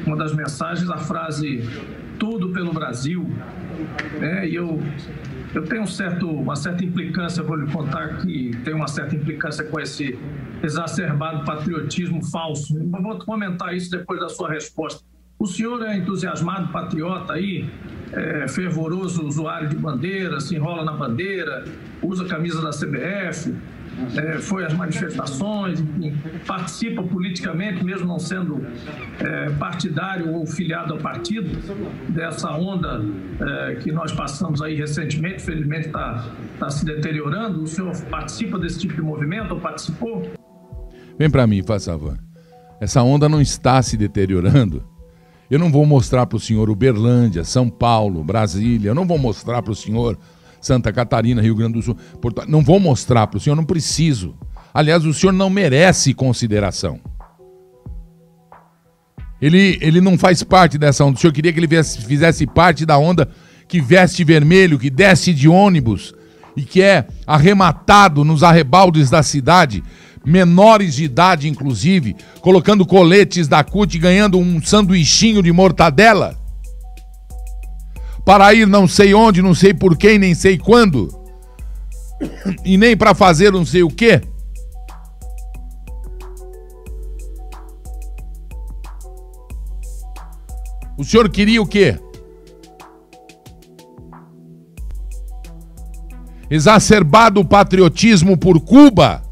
uma 0.06 0.16
das 0.16 0.36
mensagens, 0.36 0.90
a 0.90 0.98
frase 0.98 1.64
tudo 2.20 2.50
pelo 2.50 2.74
Brasil. 2.74 3.28
né? 4.20 4.48
E 4.48 4.56
eu, 4.56 4.80
eu 5.56 5.64
tenho 5.64 5.84
um 5.84 5.88
certo, 5.88 6.30
uma 6.30 6.56
certa 6.56 6.84
implicância, 6.84 7.42
vou 7.42 7.56
lhe 7.56 7.72
contar 7.72 8.18
que 8.18 8.52
tem 8.64 8.74
uma 8.74 8.88
certa 8.88 9.16
implicância 9.16 9.64
com 9.64 9.80
esse 9.80 10.20
exacerbado 10.62 11.46
patriotismo 11.46 12.24
falso. 12.26 12.78
Eu 12.78 13.02
vou 13.02 13.18
comentar 13.20 13.74
isso 13.76 13.90
depois 13.90 14.20
da 14.20 14.30
sua 14.30 14.50
resposta. 14.50 15.04
O 15.40 15.48
senhor 15.48 15.82
é 15.84 15.96
entusiasmado 15.96 16.68
patriota 16.68 17.34
aí, 17.34 17.70
é, 18.12 18.46
fervoroso 18.50 19.26
usuário 19.26 19.70
de 19.70 19.76
bandeira, 19.78 20.38
se 20.42 20.54
enrola 20.54 20.84
na 20.84 20.92
bandeira, 20.92 21.64
usa 22.02 22.26
a 22.26 22.28
camisa 22.28 22.62
da 22.62 22.72
CBF, 22.72 23.56
é, 24.16 24.38
foi 24.40 24.66
às 24.66 24.74
manifestações, 24.74 25.84
participa 26.46 27.04
politicamente, 27.04 27.84
mesmo 27.84 28.08
não 28.08 28.20
sendo 28.20 28.66
é, 29.20 29.50
partidário 29.52 30.34
ou 30.34 30.46
filiado 30.46 30.94
ao 30.94 31.00
partido, 31.00 31.50
dessa 32.10 32.52
onda 32.52 33.04
é, 33.40 33.76
que 33.76 33.92
nós 33.92 34.12
passamos 34.12 34.62
aí 34.62 34.76
recentemente, 34.76 35.42
felizmente 35.42 35.88
está 35.88 36.26
tá 36.60 36.70
se 36.70 36.86
deteriorando. 36.86 37.64
O 37.64 37.68
senhor 37.68 37.96
participa 38.10 38.58
desse 38.58 38.80
tipo 38.80 38.96
de 38.96 39.02
movimento 39.02 39.54
ou 39.54 39.60
participou? 39.60 40.30
Vem 41.18 41.30
para 41.30 41.46
mim, 41.46 41.62
faz 41.64 41.86
favor. 41.86 42.18
Essa 42.80 43.04
onda 43.04 43.28
não 43.28 43.42
está 43.42 43.82
se 43.82 43.98
deteriorando. 43.98 44.84
Eu 45.50 45.60
não 45.60 45.72
vou 45.72 45.86
mostrar 45.86 46.26
para 46.28 46.38
o 46.38 46.40
senhor 46.40 46.70
Uberlândia, 46.70 47.44
São 47.44 47.70
Paulo, 47.70 48.24
Brasília, 48.24 48.90
eu 48.90 48.96
não 48.96 49.06
vou 49.06 49.18
mostrar 49.18 49.62
para 49.64 49.72
o 49.72 49.76
senhor 49.76 50.18
Santa 50.62 50.92
Catarina, 50.92 51.42
Rio 51.42 51.56
Grande 51.56 51.74
do 51.74 51.82
Sul, 51.82 51.98
Porto... 52.22 52.44
não 52.48 52.62
vou 52.62 52.80
mostrar 52.80 53.28
para 53.28 53.38
o 53.38 53.40
senhor, 53.40 53.56
não 53.56 53.64
preciso. 53.64 54.36
Aliás, 54.74 55.06
o 55.06 55.14
senhor 55.14 55.32
não 55.32 55.50
merece 55.50 56.14
consideração. 56.14 57.00
Ele, 59.42 59.78
ele 59.82 60.02
não 60.02 60.18
faz 60.18 60.44
parte 60.44 60.78
dessa 60.78 61.04
onda. 61.04 61.18
O 61.18 61.20
senhor 61.20 61.34
queria 61.34 61.54
que 61.54 61.60
ele 61.60 61.68
viesse, 61.68 62.02
fizesse 62.02 62.46
parte 62.46 62.86
da 62.86 62.98
onda 62.98 63.30
que 63.68 63.80
veste 63.80 64.24
vermelho, 64.24 64.80
que 64.80 64.90
desce 64.90 65.34
de 65.34 65.48
ônibus 65.48 66.14
e 66.58 66.64
que 66.64 66.82
é 66.82 67.08
arrematado 67.26 68.26
nos 68.26 68.44
arrebaldes 68.44 69.10
da 69.10 69.24
cidade, 69.24 69.84
menores 70.26 70.96
de 70.96 71.06
idade 71.06 71.48
inclusive, 71.48 72.16
colocando 72.42 72.86
coletes 72.86 73.48
da 73.48 73.64
CUT 73.64 73.96
e 73.96 74.00
ganhando 74.00 74.38
um 74.38 74.62
sanduichinho 74.62 75.42
de 75.42 75.52
mortadela? 75.52 76.38
Para 78.26 78.54
ir 78.54 78.68
não 78.68 78.88
sei 78.88 79.14
onde, 79.14 79.42
não 79.42 79.54
sei 79.54 79.74
por 79.74 79.98
quem, 79.98 80.20
nem 80.20 80.36
sei 80.36 80.58
quando, 80.58 81.08
e 82.64 82.78
nem 82.78 82.96
para 82.96 83.14
fazer 83.14 83.52
não 83.52 83.66
sei 83.66 83.84
o 83.84 83.90
quê. 83.90 84.22
O 90.98 91.04
senhor 91.04 91.30
queria 91.30 91.62
o 91.62 91.66
quê? 91.66 91.98
Exacerbado 96.50 97.40
o 97.40 97.46
patriotismo 97.46 98.36
por 98.38 98.60
Cuba? 98.60 99.24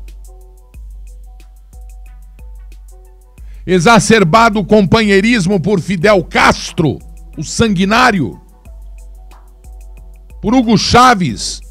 Exacerbado 3.65 4.59
o 4.61 4.65
companheirismo 4.65 5.59
por 5.59 5.81
Fidel 5.81 6.23
Castro, 6.23 6.99
o 7.37 7.43
sanguinário? 7.43 8.39
Por 10.41 10.53
Hugo 10.53 10.77
Chaves. 10.77 11.61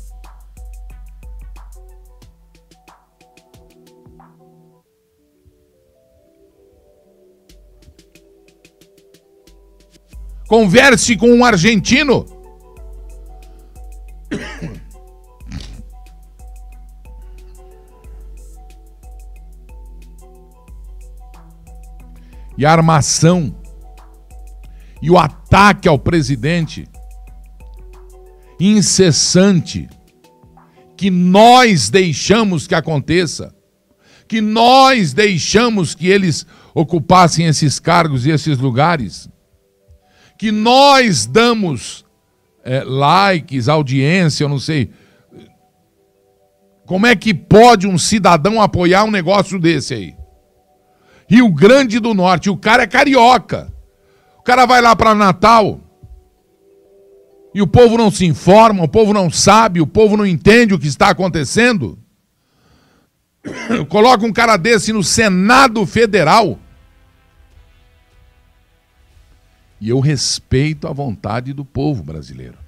Converse 10.48 11.16
com 11.16 11.29
um 11.29 11.44
argentino. 11.44 12.24
E 22.59 22.64
a 22.64 22.72
armação 22.72 23.55
e 25.02 25.11
o 25.11 25.18
ataque 25.18 25.87
ao 25.88 25.98
presidente 25.98 26.88
incessante 28.58 29.88
que 30.96 31.10
nós 31.10 31.90
deixamos 31.90 32.66
que 32.66 32.74
aconteça, 32.74 33.54
que 34.26 34.40
nós 34.40 35.12
deixamos 35.12 35.94
que 35.94 36.08
eles 36.08 36.46
ocupassem 36.74 37.46
esses 37.46 37.78
cargos 37.78 38.26
e 38.26 38.30
esses 38.30 38.58
lugares, 38.58 39.28
que 40.38 40.50
nós 40.50 41.26
damos 41.26 42.04
é, 42.64 42.82
likes, 42.82 43.68
audiência, 43.68 44.44
eu 44.44 44.48
não 44.48 44.58
sei. 44.58 44.90
Como 46.84 47.06
é 47.06 47.16
que 47.16 47.34
pode 47.34 47.86
um 47.86 47.98
cidadão 47.98 48.60
apoiar 48.60 49.04
um 49.04 49.10
negócio 49.10 49.58
desse 49.58 49.94
aí? 49.94 50.16
Rio 51.28 51.50
Grande 51.50 51.98
do 51.98 52.14
Norte, 52.14 52.48
o 52.48 52.56
cara 52.56 52.84
é 52.84 52.86
carioca. 52.86 53.72
O 54.38 54.42
cara 54.42 54.64
vai 54.66 54.80
lá 54.80 54.94
para 54.94 55.14
Natal, 55.14 55.80
e 57.56 57.62
o 57.62 57.66
povo 57.66 57.96
não 57.96 58.10
se 58.10 58.26
informa, 58.26 58.84
o 58.84 58.88
povo 58.88 59.14
não 59.14 59.30
sabe, 59.30 59.80
o 59.80 59.86
povo 59.86 60.14
não 60.14 60.26
entende 60.26 60.74
o 60.74 60.78
que 60.78 60.86
está 60.86 61.08
acontecendo. 61.08 61.98
Coloca 63.88 64.26
um 64.26 64.32
cara 64.32 64.58
desse 64.58 64.92
no 64.92 65.02
Senado 65.02 65.86
Federal. 65.86 66.58
E 69.80 69.88
eu 69.88 70.00
respeito 70.00 70.86
a 70.86 70.92
vontade 70.92 71.54
do 71.54 71.64
povo 71.64 72.02
brasileiro. 72.02 72.58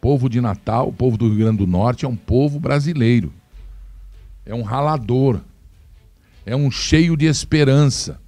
Povo 0.00 0.28
de 0.28 0.40
Natal, 0.40 0.92
povo 0.92 1.18
do 1.18 1.26
Rio 1.26 1.38
Grande 1.38 1.58
do 1.58 1.66
Norte 1.66 2.04
é 2.04 2.08
um 2.08 2.14
povo 2.14 2.60
brasileiro. 2.60 3.32
É 4.46 4.54
um 4.54 4.62
ralador. 4.62 5.40
É 6.46 6.54
um 6.54 6.70
cheio 6.70 7.16
de 7.16 7.26
esperança. 7.26 8.20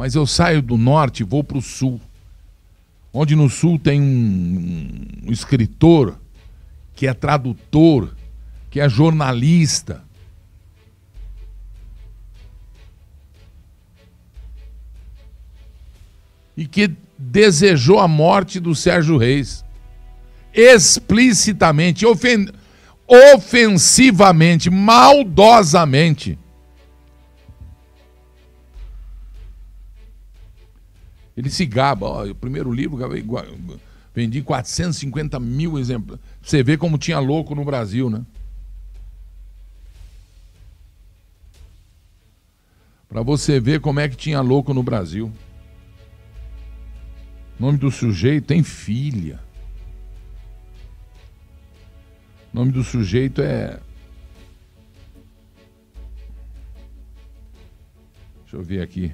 Mas 0.00 0.14
eu 0.14 0.26
saio 0.26 0.62
do 0.62 0.78
norte 0.78 1.20
e 1.20 1.26
vou 1.26 1.44
para 1.44 1.58
o 1.58 1.60
sul. 1.60 2.00
Onde 3.12 3.36
no 3.36 3.50
sul 3.50 3.78
tem 3.78 4.00
um, 4.00 5.26
um 5.26 5.30
escritor 5.30 6.18
que 6.94 7.06
é 7.06 7.12
tradutor, 7.12 8.16
que 8.70 8.80
é 8.80 8.88
jornalista. 8.88 10.02
E 16.56 16.66
que 16.66 16.90
desejou 17.18 17.98
a 17.98 18.08
morte 18.08 18.58
do 18.58 18.74
Sérgio 18.74 19.18
Reis. 19.18 19.62
Explicitamente, 20.54 22.06
ofen 22.06 22.48
ofensivamente, 23.06 24.70
maldosamente. 24.70 26.38
Ele 31.40 31.48
se 31.48 31.64
gaba, 31.64 32.06
ó, 32.06 32.26
o 32.26 32.34
primeiro 32.34 32.70
livro 32.70 32.98
vendi 34.14 34.42
450 34.42 35.40
mil 35.40 35.78
exemplos. 35.78 36.18
Você 36.42 36.62
vê 36.62 36.76
como 36.76 36.98
tinha 36.98 37.18
louco 37.18 37.54
no 37.54 37.64
Brasil, 37.64 38.10
né? 38.10 38.26
Para 43.08 43.22
você 43.22 43.58
ver 43.58 43.80
como 43.80 44.00
é 44.00 44.06
que 44.06 44.18
tinha 44.18 44.42
louco 44.42 44.74
no 44.74 44.82
Brasil. 44.82 45.32
O 47.58 47.62
nome 47.62 47.78
do 47.78 47.90
sujeito 47.90 48.44
tem 48.44 48.62
filha. 48.62 49.40
O 52.52 52.58
nome 52.58 52.70
do 52.70 52.84
sujeito 52.84 53.40
é. 53.40 53.80
Deixa 58.42 58.56
eu 58.56 58.62
ver 58.62 58.82
aqui. 58.82 59.10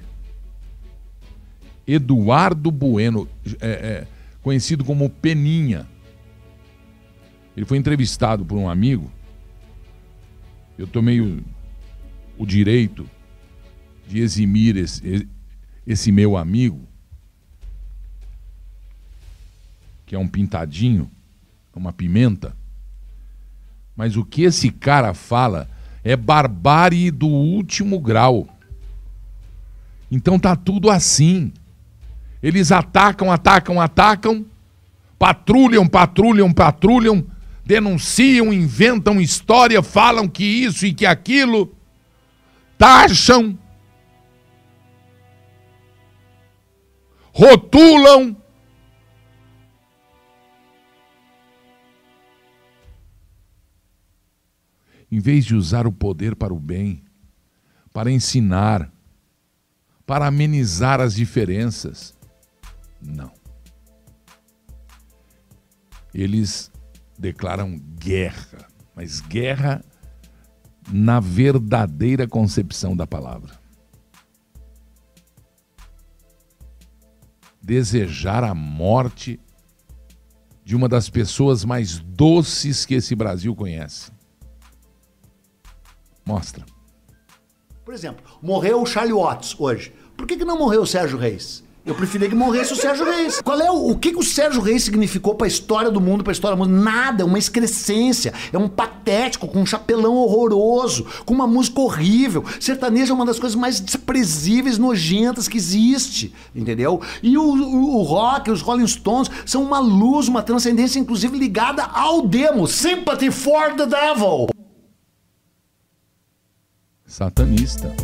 Eduardo 1.87 2.69
Bueno, 2.69 3.27
é, 3.61 3.67
é, 3.69 4.07
conhecido 4.41 4.83
como 4.83 5.09
Peninha. 5.09 5.87
Ele 7.55 7.65
foi 7.65 7.77
entrevistado 7.77 8.45
por 8.45 8.57
um 8.57 8.69
amigo. 8.69 9.11
Eu 10.77 10.85
tomei 10.85 11.21
o, 11.21 11.43
o 12.37 12.45
direito 12.45 13.09
de 14.07 14.19
eximir 14.19 14.77
esse, 14.77 15.27
esse 15.85 16.11
meu 16.11 16.37
amigo, 16.37 16.87
que 20.05 20.15
é 20.15 20.19
um 20.19 20.27
pintadinho, 20.27 21.09
uma 21.77 21.93
pimenta. 21.93 22.55
Mas 23.95 24.17
o 24.17 24.25
que 24.25 24.43
esse 24.43 24.71
cara 24.71 25.13
fala 25.13 25.69
é 26.03 26.15
barbárie 26.15 27.11
do 27.11 27.27
último 27.27 27.99
grau. 27.99 28.47
Então 30.11 30.39
tá 30.39 30.55
tudo 30.55 30.89
assim. 30.89 31.53
Eles 32.47 32.71
atacam, 32.71 33.29
atacam, 33.29 33.81
atacam, 33.81 34.45
patrulham, 35.19 35.85
patrulham, 35.85 36.53
patrulham, 36.53 37.27
denunciam, 37.65 38.53
inventam 38.53 39.19
história, 39.19 39.83
falam 39.83 40.29
que 40.29 40.45
isso 40.45 40.85
e 40.85 40.93
que 40.93 41.05
aquilo, 41.05 41.75
taxam. 42.77 43.59
rotulam, 47.33 48.35
em 55.11 55.19
vez 55.19 55.45
de 55.45 55.53
usar 55.53 55.85
o 55.85 55.91
poder 55.91 56.33
para 56.33 56.53
o 56.53 56.59
bem, 56.59 57.03
para 57.91 58.09
ensinar, 58.09 58.89
para 60.05 60.25
amenizar 60.25 61.01
as 61.01 61.13
diferenças. 61.13 62.16
Não. 63.01 63.31
Eles 66.13 66.71
declaram 67.17 67.77
guerra, 67.99 68.67
mas 68.95 69.21
guerra 69.21 69.83
na 70.91 71.19
verdadeira 71.19 72.27
concepção 72.27 72.95
da 72.95 73.05
palavra. 73.05 73.59
Desejar 77.61 78.43
a 78.43 78.55
morte 78.55 79.39
de 80.63 80.75
uma 80.75 80.87
das 80.87 81.09
pessoas 81.09 81.65
mais 81.65 81.99
doces 81.99 82.85
que 82.85 82.95
esse 82.95 83.15
Brasil 83.15 83.55
conhece. 83.55 84.11
Mostra. 86.25 86.65
Por 87.85 87.93
exemplo, 87.93 88.25
morreu 88.41 88.81
o 88.81 88.85
Charlie 88.85 89.13
Watts 89.13 89.55
hoje. 89.57 89.93
Por 90.15 90.27
que, 90.27 90.35
que 90.35 90.43
não 90.43 90.57
morreu 90.57 90.81
o 90.81 90.87
Sérgio 90.87 91.17
Reis? 91.17 91.63
Eu 91.87 91.95
preferia 91.95 92.27
que 92.27 92.35
morresse 92.35 92.73
o 92.73 92.75
Sérgio 92.75 93.05
Reis. 93.05 93.41
Qual 93.41 93.59
é 93.59 93.71
o, 93.71 93.91
o 93.91 93.97
que, 93.97 94.11
que 94.11 94.19
o 94.19 94.23
Sérgio 94.23 94.61
Reis 94.61 94.83
significou 94.83 95.33
para 95.33 95.47
a 95.47 95.47
história 95.47 95.89
do 95.89 96.01
mundo, 96.01 96.23
para 96.23 96.31
a 96.31 96.33
história 96.33 96.55
do 96.55 96.59
mundo? 96.63 96.83
Nada, 96.83 97.25
uma 97.25 97.39
excrescência. 97.39 98.33
É 98.51 98.57
um 98.57 98.67
patético, 98.67 99.47
com 99.47 99.61
um 99.61 99.65
chapelão 99.65 100.15
horroroso, 100.15 101.07
com 101.25 101.33
uma 101.33 101.47
música 101.47 101.79
horrível. 101.79 102.43
Sertanejo 102.59 103.13
é 103.13 103.15
uma 103.15 103.25
das 103.25 103.39
coisas 103.39 103.55
mais 103.55 103.79
desprezíveis, 103.79 104.77
nojentas 104.77 105.47
que 105.47 105.57
existe, 105.57 106.33
entendeu? 106.53 107.01
E 107.23 107.37
o, 107.37 107.43
o, 107.43 107.95
o 107.99 108.03
rock, 108.03 108.51
os 108.51 108.61
Rolling 108.61 108.87
Stones, 108.87 109.31
são 109.45 109.63
uma 109.63 109.79
luz, 109.79 110.27
uma 110.27 110.43
transcendência, 110.43 110.99
inclusive 110.99 111.37
ligada 111.37 111.83
ao 111.83 112.27
demo. 112.27 112.67
Sympathy 112.67 113.31
for 113.31 113.73
the 113.73 113.85
Devil 113.85 114.49
satanista. 117.17 117.95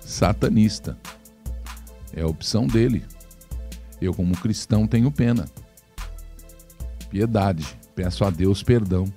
Satanista. 0.00 0.98
É 2.14 2.22
a 2.22 2.26
opção 2.26 2.66
dele. 2.66 3.04
Eu, 4.00 4.14
como 4.14 4.36
cristão, 4.36 4.86
tenho 4.86 5.10
pena. 5.10 5.46
Piedade. 7.10 7.78
Peço 7.94 8.24
a 8.24 8.30
Deus 8.30 8.62
perdão. 8.62 9.12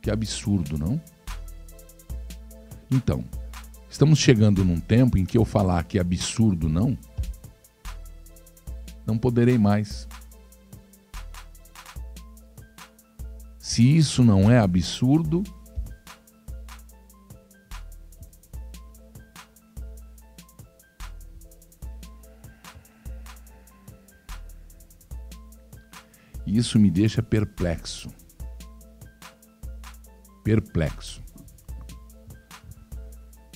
Que 0.00 0.10
absurdo, 0.10 0.78
não? 0.78 1.00
Então, 2.90 3.24
estamos 3.90 4.18
chegando 4.18 4.64
num 4.64 4.78
tempo 4.78 5.18
em 5.18 5.24
que 5.24 5.36
eu 5.36 5.44
falar 5.44 5.82
que 5.82 5.98
é 5.98 6.00
absurdo, 6.00 6.68
não, 6.68 6.96
não 9.04 9.18
poderei 9.18 9.58
mais. 9.58 10.06
Se 13.58 13.96
isso 13.96 14.22
não 14.22 14.50
é 14.50 14.58
absurdo, 14.58 15.42
isso 26.46 26.78
me 26.78 26.90
deixa 26.90 27.22
perplexo. 27.22 28.08
Perplexo. 30.44 31.22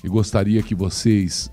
E 0.02 0.08
gostaria 0.08 0.62
que 0.62 0.74
vocês 0.74 1.50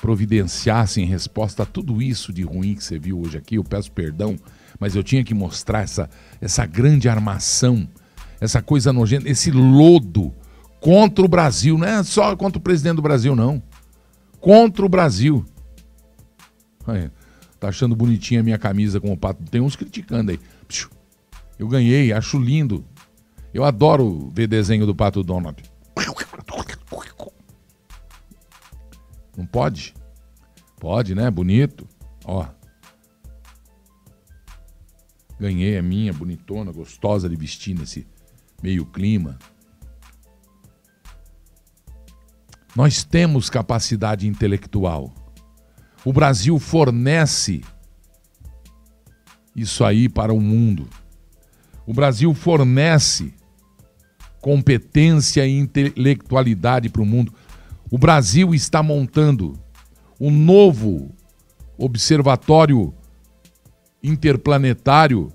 providenciassem 0.00 1.06
resposta 1.06 1.62
a 1.62 1.66
tudo 1.66 2.02
isso 2.02 2.32
de 2.32 2.42
ruim 2.42 2.74
que 2.74 2.84
você 2.84 2.98
viu 2.98 3.20
hoje 3.20 3.38
aqui. 3.38 3.56
Eu 3.56 3.64
peço 3.64 3.90
perdão 3.92 4.36
mas 4.82 4.96
eu 4.96 5.02
tinha 5.04 5.22
que 5.22 5.32
mostrar 5.32 5.82
essa, 5.82 6.10
essa 6.40 6.66
grande 6.66 7.08
armação, 7.08 7.88
essa 8.40 8.60
coisa 8.60 8.92
nojenta, 8.92 9.28
esse 9.28 9.48
lodo 9.52 10.34
contra 10.80 11.24
o 11.24 11.28
Brasil. 11.28 11.78
Não 11.78 11.86
é 11.86 12.02
só 12.02 12.34
contra 12.34 12.58
o 12.58 12.60
presidente 12.60 12.96
do 12.96 13.02
Brasil, 13.02 13.36
não. 13.36 13.62
Contra 14.40 14.84
o 14.84 14.88
Brasil. 14.88 15.44
Aí, 16.84 17.08
tá 17.62 17.68
achando 17.68 17.94
bonitinha 17.94 18.40
a 18.40 18.42
minha 18.42 18.58
camisa 18.58 19.00
com 19.00 19.12
o 19.12 19.16
pato? 19.16 19.40
Tem 19.44 19.60
uns 19.60 19.76
criticando 19.76 20.32
aí. 20.32 20.40
Eu 21.56 21.68
ganhei, 21.68 22.12
acho 22.12 22.36
lindo. 22.36 22.84
Eu 23.54 23.62
adoro 23.62 24.30
ver 24.34 24.48
desenho 24.48 24.84
do 24.84 24.94
pato 24.94 25.22
Donald. 25.22 25.62
Não 29.36 29.46
pode? 29.46 29.94
Pode, 30.80 31.14
né? 31.14 31.30
Bonito. 31.30 31.86
Ó. 32.24 32.44
Ganhei 35.38 35.78
a 35.78 35.82
minha, 35.82 36.12
bonitona, 36.12 36.72
gostosa 36.72 37.28
de 37.28 37.36
vestir 37.36 37.78
nesse 37.78 38.06
meio 38.60 38.84
clima. 38.84 39.38
Nós 42.74 43.04
temos 43.04 43.48
capacidade 43.48 44.26
intelectual. 44.26 45.14
O 46.04 46.12
Brasil 46.12 46.58
fornece 46.58 47.62
isso 49.54 49.84
aí 49.84 50.08
para 50.08 50.32
o 50.32 50.40
mundo. 50.40 50.88
O 51.86 51.92
Brasil 51.92 52.32
fornece 52.34 53.32
competência 54.40 55.46
e 55.46 55.56
intelectualidade 55.56 56.88
para 56.88 57.02
o 57.02 57.06
mundo. 57.06 57.32
O 57.90 57.98
Brasil 57.98 58.54
está 58.54 58.82
montando 58.82 59.58
um 60.20 60.30
novo 60.30 61.12
observatório 61.78 62.92
interplanetário, 64.02 65.32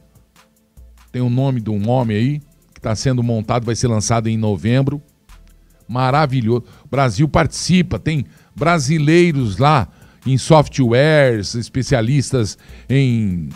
tem 1.12 1.22
o 1.22 1.30
nome 1.30 1.62
de 1.62 1.70
um 1.70 1.90
homem 1.90 2.18
aí, 2.18 2.40
que 2.74 2.80
está 2.80 2.96
sendo 2.96 3.24
montado, 3.24 3.66
vai 3.66 3.76
ser 3.76 3.88
lançado 3.88 4.28
em 4.28 4.38
novembro. 4.38 5.02
Maravilhoso. 5.88 6.66
O 6.84 6.90
Brasil 6.90 7.30
participa, 7.30 7.98
tem 7.98 8.26
brasileiros 8.54 9.58
lá 9.58 9.88
em 10.32 10.38
softwares, 10.38 11.56
especialistas 11.56 12.58
em 12.90 13.50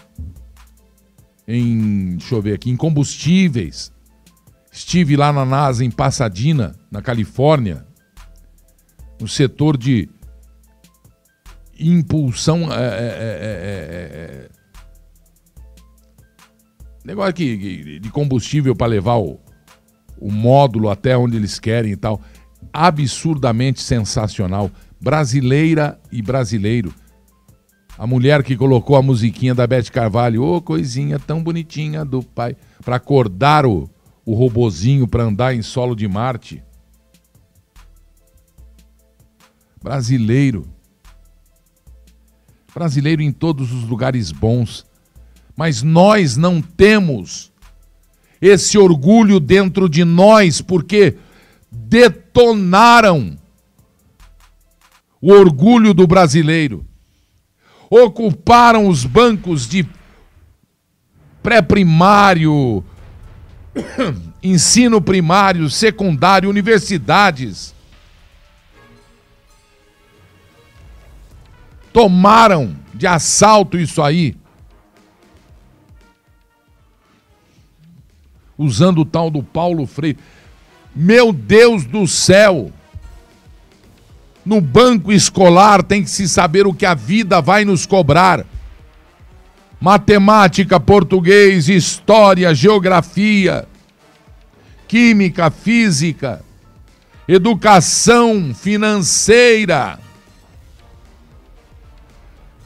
em, 1.48 2.16
deixa 2.18 2.36
eu 2.36 2.42
ver 2.42 2.54
aqui, 2.54 2.70
em 2.70 2.78
combustíveis. 2.78 3.92
Estive 4.72 5.18
lá 5.18 5.34
na 5.34 5.44
NASA 5.46 5.84
em 5.84 5.92
Pasadena, 5.92 6.76
na 6.90 7.02
Califórnia, 7.02 7.86
no 9.20 9.28
setor 9.28 9.76
de 9.76 10.10
impulsão 11.78 12.72
é, 12.72 12.78
é, 12.78 14.48
é, 14.48 14.50
Negócio 17.04 17.32
aqui 17.32 18.00
de 18.00 18.10
combustível 18.12 18.76
para 18.76 18.88
levar 18.88 19.18
o, 19.18 19.40
o 20.20 20.32
módulo 20.32 20.90
até 20.90 21.18
onde 21.18 21.36
eles 21.36 21.60
querem 21.60 21.92
e 21.92 21.98
tal. 21.98 22.22
Absurdamente 22.72 23.82
sensacional. 23.82 24.70
Brasileira 25.02 26.00
e 26.12 26.22
brasileiro. 26.22 26.94
A 27.98 28.06
mulher 28.06 28.44
que 28.44 28.56
colocou 28.56 28.96
a 28.96 29.02
musiquinha 29.02 29.56
da 29.56 29.66
Beth 29.66 29.90
Carvalho, 29.92 30.44
ô 30.44 30.58
oh, 30.58 30.62
coisinha 30.62 31.18
tão 31.18 31.42
bonitinha 31.44 32.06
do 32.06 32.22
pai, 32.22 32.56
para 32.86 32.98
acordar 32.98 33.66
o, 33.66 33.90
o 34.24 34.36
robozinho 34.36 35.08
para 35.08 35.24
andar 35.24 35.56
em 35.56 35.64
solo 35.64 35.96
de 35.96 36.08
Marte. 36.08 36.64
Brasileiro. 39.82 40.68
Brasileiro 42.74 43.24
em 43.24 43.32
todos 43.32 43.72
os 43.74 43.84
lugares 43.84 44.32
bons. 44.32 44.86
Mas 45.58 45.82
nós 45.82 46.38
não 46.38 46.62
temos 46.62 47.52
esse 48.40 48.78
orgulho 48.78 49.40
dentro 49.40 49.90
de 49.90 50.04
nós, 50.06 50.62
porque 50.62 51.18
detonaram 51.72 53.41
o 55.22 55.32
orgulho 55.32 55.94
do 55.94 56.08
brasileiro. 56.08 56.86
Ocuparam 57.90 58.88
os 58.88 59.06
bancos 59.06 59.68
de 59.68 59.88
pré-primário, 61.44 62.84
ensino 64.42 65.02
primário, 65.02 65.70
secundário, 65.70 66.50
universidades. 66.50 67.76
Tomaram 71.94 72.76
de 72.94 73.06
assalto 73.06 73.78
isso 73.78 74.02
aí. 74.02 74.36
usando 78.62 79.02
o 79.02 79.06
tal 79.06 79.32
do 79.32 79.42
Paulo 79.42 79.88
Freire. 79.88 80.20
Meu 80.96 81.34
Deus 81.34 81.86
do 81.86 82.08
céu! 82.08 82.72
No 84.46 84.60
banco 84.60 85.12
escolar 85.12 85.84
tem 85.84 86.04
que 86.04 86.10
se 86.10 86.28
saber 86.28 86.66
o 86.66 86.74
que 86.74 86.86
a 86.86 86.94
vida 86.96 87.42
vai 87.42 87.64
nos 87.64 87.86
cobrar. 87.86 88.46
Matemática, 89.80 90.80
português, 90.80 91.70
história, 91.70 92.54
geografia, 92.54 93.68
química, 94.88 95.50
física, 95.50 96.44
educação 97.28 98.54
financeira, 98.54 100.00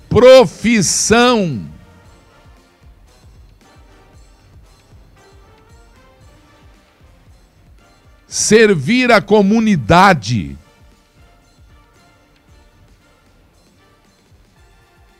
profissão. 0.10 1.70
Servir 8.28 9.12
a 9.12 9.22
comunidade. 9.22 10.58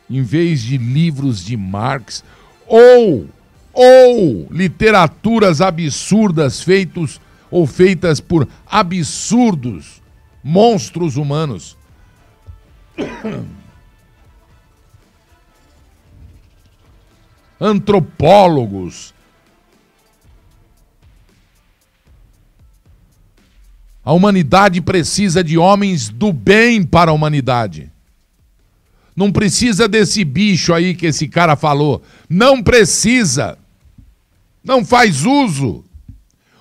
Em 0.08 0.22
vez 0.22 0.60
de 0.62 0.78
livros 0.78 1.44
de 1.44 1.56
Marx 1.56 2.22
ou 2.66 3.28
ou 3.76 4.48
literaturas 4.50 5.60
absurdas 5.60 6.62
feitos 6.62 7.20
ou 7.50 7.66
feitas 7.66 8.20
por 8.20 8.48
absurdos 8.66 10.00
monstros 10.42 11.16
humanos. 11.16 11.76
Antropólogos. 17.60 19.14
A 24.02 24.12
humanidade 24.12 24.80
precisa 24.80 25.44
de 25.44 25.58
homens 25.58 26.08
do 26.08 26.32
bem 26.32 26.82
para 26.82 27.10
a 27.10 27.14
humanidade. 27.14 27.90
Não 29.16 29.32
precisa 29.32 29.88
desse 29.88 30.22
bicho 30.24 30.74
aí 30.74 30.94
que 30.94 31.06
esse 31.06 31.26
cara 31.26 31.56
falou. 31.56 32.02
Não 32.28 32.62
precisa. 32.62 33.58
Não 34.62 34.84
faz 34.84 35.24
uso. 35.24 35.82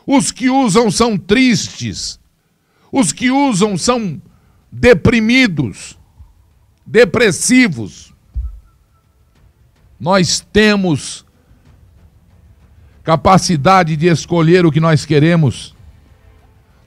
Os 0.07 0.31
que 0.31 0.49
usam 0.49 0.89
são 0.89 1.17
tristes. 1.17 2.17
Os 2.91 3.11
que 3.11 3.29
usam 3.29 3.77
são 3.77 4.21
deprimidos, 4.71 5.97
depressivos. 6.85 8.13
Nós 9.99 10.39
temos 10.39 11.25
capacidade 13.03 13.95
de 13.95 14.07
escolher 14.07 14.65
o 14.65 14.71
que 14.71 14.79
nós 14.79 15.05
queremos. 15.05 15.75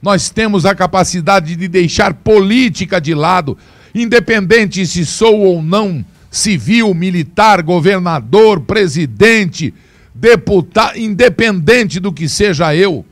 Nós 0.00 0.30
temos 0.30 0.64
a 0.64 0.74
capacidade 0.74 1.56
de 1.56 1.68
deixar 1.68 2.14
política 2.14 3.00
de 3.00 3.14
lado, 3.14 3.58
independente 3.94 4.86
se 4.86 5.04
sou 5.04 5.40
ou 5.40 5.62
não 5.62 6.04
civil, 6.30 6.92
militar, 6.94 7.62
governador, 7.62 8.60
presidente, 8.60 9.72
deputado, 10.14 10.98
independente 10.98 11.98
do 12.00 12.12
que 12.12 12.28
seja 12.28 12.74
eu. 12.74 13.04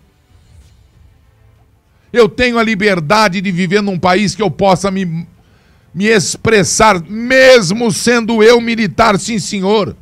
Eu 2.12 2.28
tenho 2.28 2.58
a 2.58 2.62
liberdade 2.62 3.40
de 3.40 3.50
viver 3.50 3.82
num 3.82 3.98
país 3.98 4.34
que 4.34 4.42
eu 4.42 4.50
possa 4.50 4.90
me, 4.90 5.26
me 5.94 6.06
expressar, 6.06 7.00
mesmo 7.02 7.90
sendo 7.90 8.42
eu 8.42 8.60
militar, 8.60 9.18
sim, 9.18 9.38
senhor. 9.38 9.96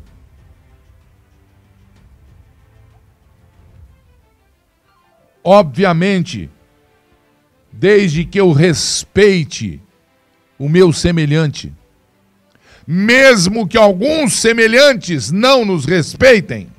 Obviamente, 5.43 6.49
desde 7.70 8.25
que 8.25 8.41
eu 8.41 8.53
respeite 8.53 9.81
o 10.65 10.69
meu 10.69 10.95
semelhante, 10.95 11.71
mesmo 12.87 13.69
que 13.69 13.77
alguns 13.77 14.33
semelhantes 14.41 15.31
não 15.31 15.62
nos 15.62 15.85
respeitem, 15.85 16.73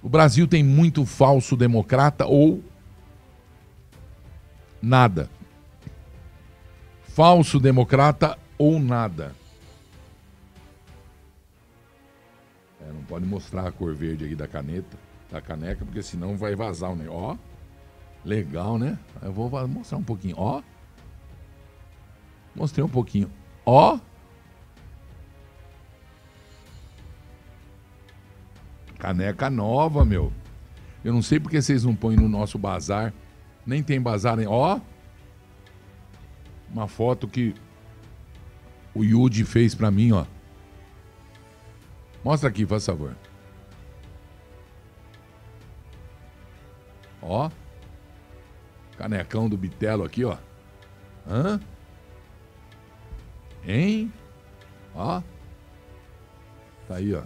O 0.00 0.08
Brasil 0.08 0.48
tem 0.48 0.64
muito 0.64 1.04
falso 1.04 1.54
democrata 1.54 2.24
ou 2.24 2.64
nada. 4.80 5.28
Falso 7.08 7.60
democrata 7.60 8.38
ou 8.56 8.80
nada. 8.80 9.34
É, 12.80 12.90
não 12.90 13.02
pode 13.02 13.26
mostrar 13.26 13.66
a 13.66 13.72
cor 13.72 13.94
verde 13.94 14.24
aqui 14.24 14.34
da 14.34 14.48
caneta, 14.48 14.96
da 15.30 15.40
caneca, 15.40 15.84
porque 15.84 16.02
senão 16.02 16.36
vai 16.36 16.54
vazar 16.54 16.92
o 16.92 16.96
negócio. 16.96 17.18
Ó, 17.20 17.36
legal, 18.24 18.78
né? 18.78 18.98
Eu 19.22 19.32
vou 19.32 19.50
mostrar 19.68 19.98
um 19.98 20.02
pouquinho. 20.02 20.36
Ó, 20.38 20.62
mostrei 22.54 22.84
um 22.84 22.88
pouquinho. 22.88 23.30
Ó, 23.64 23.98
Caneca 28.98 29.48
nova, 29.48 30.04
meu. 30.04 30.32
Eu 31.04 31.12
não 31.12 31.22
sei 31.22 31.38
porque 31.38 31.62
vocês 31.62 31.84
não 31.84 31.94
põem 31.94 32.16
no 32.16 32.28
nosso 32.28 32.58
bazar. 32.58 33.14
Nem 33.64 33.82
tem 33.82 34.00
bazar, 34.00 34.36
nem. 34.36 34.46
Ó! 34.46 34.80
Uma 36.70 36.88
foto 36.88 37.28
que 37.28 37.54
o 38.92 39.04
Yudi 39.04 39.44
fez 39.44 39.74
pra 39.74 39.90
mim, 39.90 40.12
ó. 40.12 40.26
Mostra 42.24 42.48
aqui, 42.48 42.66
faz 42.66 42.84
favor. 42.84 43.16
Ó. 47.22 47.50
Canecão 48.96 49.48
do 49.48 49.56
Bitelo 49.56 50.04
aqui, 50.04 50.24
ó. 50.24 50.36
Hã? 51.28 51.60
Hein? 53.66 54.12
Ó. 54.94 55.22
Tá 56.86 56.96
aí, 56.96 57.14
ó. 57.14 57.22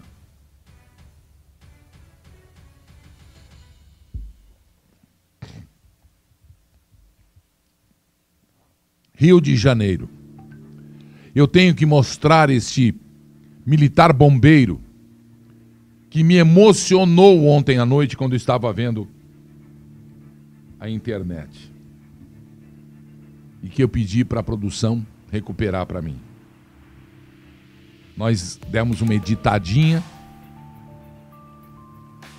Rio 9.15 9.41
de 9.41 9.57
Janeiro. 9.57 10.09
Eu 11.33 11.47
tenho 11.47 11.75
que 11.75 11.87
mostrar 11.87 12.51
este 12.51 12.95
militar 13.65 14.13
bombeiro 14.13 14.81
que 16.11 16.25
me 16.25 16.35
emocionou 16.35 17.47
ontem 17.47 17.79
à 17.79 17.87
noite 17.87 18.17
quando 18.17 18.35
estava 18.35 18.73
vendo 18.73 19.09
a 20.83 20.91
internet. 20.91 21.73
E 23.63 23.69
que 23.69 23.83
eu 23.83 23.89
pedi 23.89 24.25
para 24.25 24.41
a 24.41 24.43
produção 24.43 25.07
recuperar 25.31 25.87
para 25.87 26.03
mim. 26.03 26.19
Nós 28.17 28.59
demos 28.69 29.01
uma 29.01 29.15
editadinha. 29.15 30.03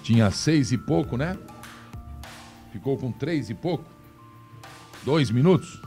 Tinha 0.04 0.30
seis 0.32 0.72
e 0.72 0.78
pouco, 0.78 1.16
né? 1.16 1.38
Ficou 2.72 2.98
com 2.98 3.12
três 3.12 3.50
e 3.50 3.54
pouco. 3.54 3.86
Dois 5.06 5.32
minutos. 5.32 5.82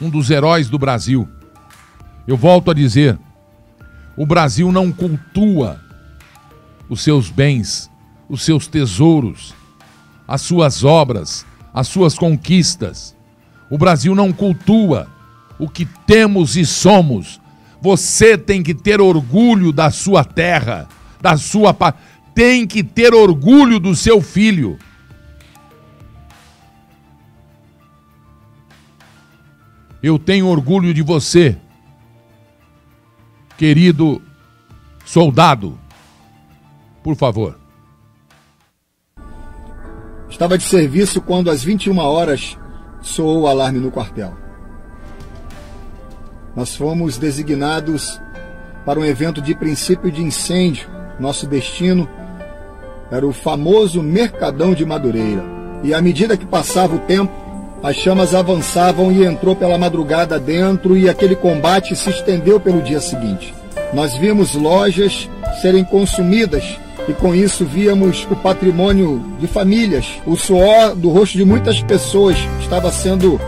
um 0.00 0.08
dos 0.08 0.30
heróis 0.30 0.70
do 0.70 0.78
Brasil. 0.78 1.28
Eu 2.26 2.36
volto 2.36 2.70
a 2.70 2.74
dizer: 2.74 3.18
o 4.16 4.24
Brasil 4.24 4.72
não 4.72 4.90
cultua 4.90 5.80
os 6.88 7.02
seus 7.02 7.30
bens, 7.30 7.89
os 8.30 8.42
seus 8.42 8.68
tesouros, 8.68 9.52
as 10.26 10.40
suas 10.40 10.84
obras, 10.84 11.44
as 11.74 11.88
suas 11.88 12.16
conquistas. 12.16 13.16
O 13.68 13.76
Brasil 13.76 14.14
não 14.14 14.32
cultua 14.32 15.08
o 15.58 15.68
que 15.68 15.84
temos 16.06 16.56
e 16.56 16.64
somos. 16.64 17.40
Você 17.82 18.38
tem 18.38 18.62
que 18.62 18.72
ter 18.72 19.00
orgulho 19.00 19.72
da 19.72 19.90
sua 19.90 20.24
terra, 20.24 20.88
da 21.20 21.36
sua 21.36 21.74
tem 22.32 22.68
que 22.68 22.84
ter 22.84 23.12
orgulho 23.12 23.80
do 23.80 23.96
seu 23.96 24.22
filho. 24.22 24.78
Eu 30.00 30.18
tenho 30.18 30.46
orgulho 30.46 30.94
de 30.94 31.02
você, 31.02 31.58
querido 33.58 34.22
soldado. 35.04 35.78
Por 37.02 37.16
favor. 37.16 37.59
Estava 40.40 40.56
de 40.56 40.64
serviço 40.64 41.20
quando 41.20 41.50
às 41.50 41.62
21 41.62 41.98
horas 41.98 42.56
soou 43.02 43.42
o 43.42 43.46
alarme 43.46 43.78
no 43.78 43.90
quartel. 43.90 44.32
Nós 46.56 46.74
fomos 46.74 47.18
designados 47.18 48.18
para 48.86 48.98
um 48.98 49.04
evento 49.04 49.42
de 49.42 49.54
princípio 49.54 50.10
de 50.10 50.22
incêndio. 50.22 50.88
Nosso 51.20 51.46
destino 51.46 52.08
era 53.10 53.26
o 53.26 53.34
famoso 53.34 54.02
Mercadão 54.02 54.72
de 54.72 54.82
Madureira. 54.86 55.44
E 55.82 55.92
à 55.92 56.00
medida 56.00 56.38
que 56.38 56.46
passava 56.46 56.96
o 56.96 57.00
tempo, 57.00 57.30
as 57.82 57.96
chamas 57.96 58.34
avançavam 58.34 59.12
e 59.12 59.22
entrou 59.22 59.54
pela 59.54 59.76
madrugada 59.76 60.40
dentro 60.40 60.96
e 60.96 61.06
aquele 61.06 61.36
combate 61.36 61.94
se 61.94 62.08
estendeu 62.08 62.58
pelo 62.58 62.80
dia 62.80 63.02
seguinte. 63.02 63.54
Nós 63.92 64.16
vimos 64.16 64.54
lojas 64.54 65.28
serem 65.60 65.84
consumidas 65.84 66.78
e 67.10 67.14
com 67.14 67.34
isso 67.34 67.64
víamos 67.64 68.26
o 68.30 68.36
patrimônio 68.36 69.20
de 69.40 69.48
famílias. 69.48 70.06
O 70.24 70.36
suor 70.36 70.94
do 70.94 71.10
rosto 71.10 71.36
de 71.36 71.44
muitas 71.44 71.82
pessoas 71.82 72.36
estava 72.60 72.90
sendo 72.92 73.40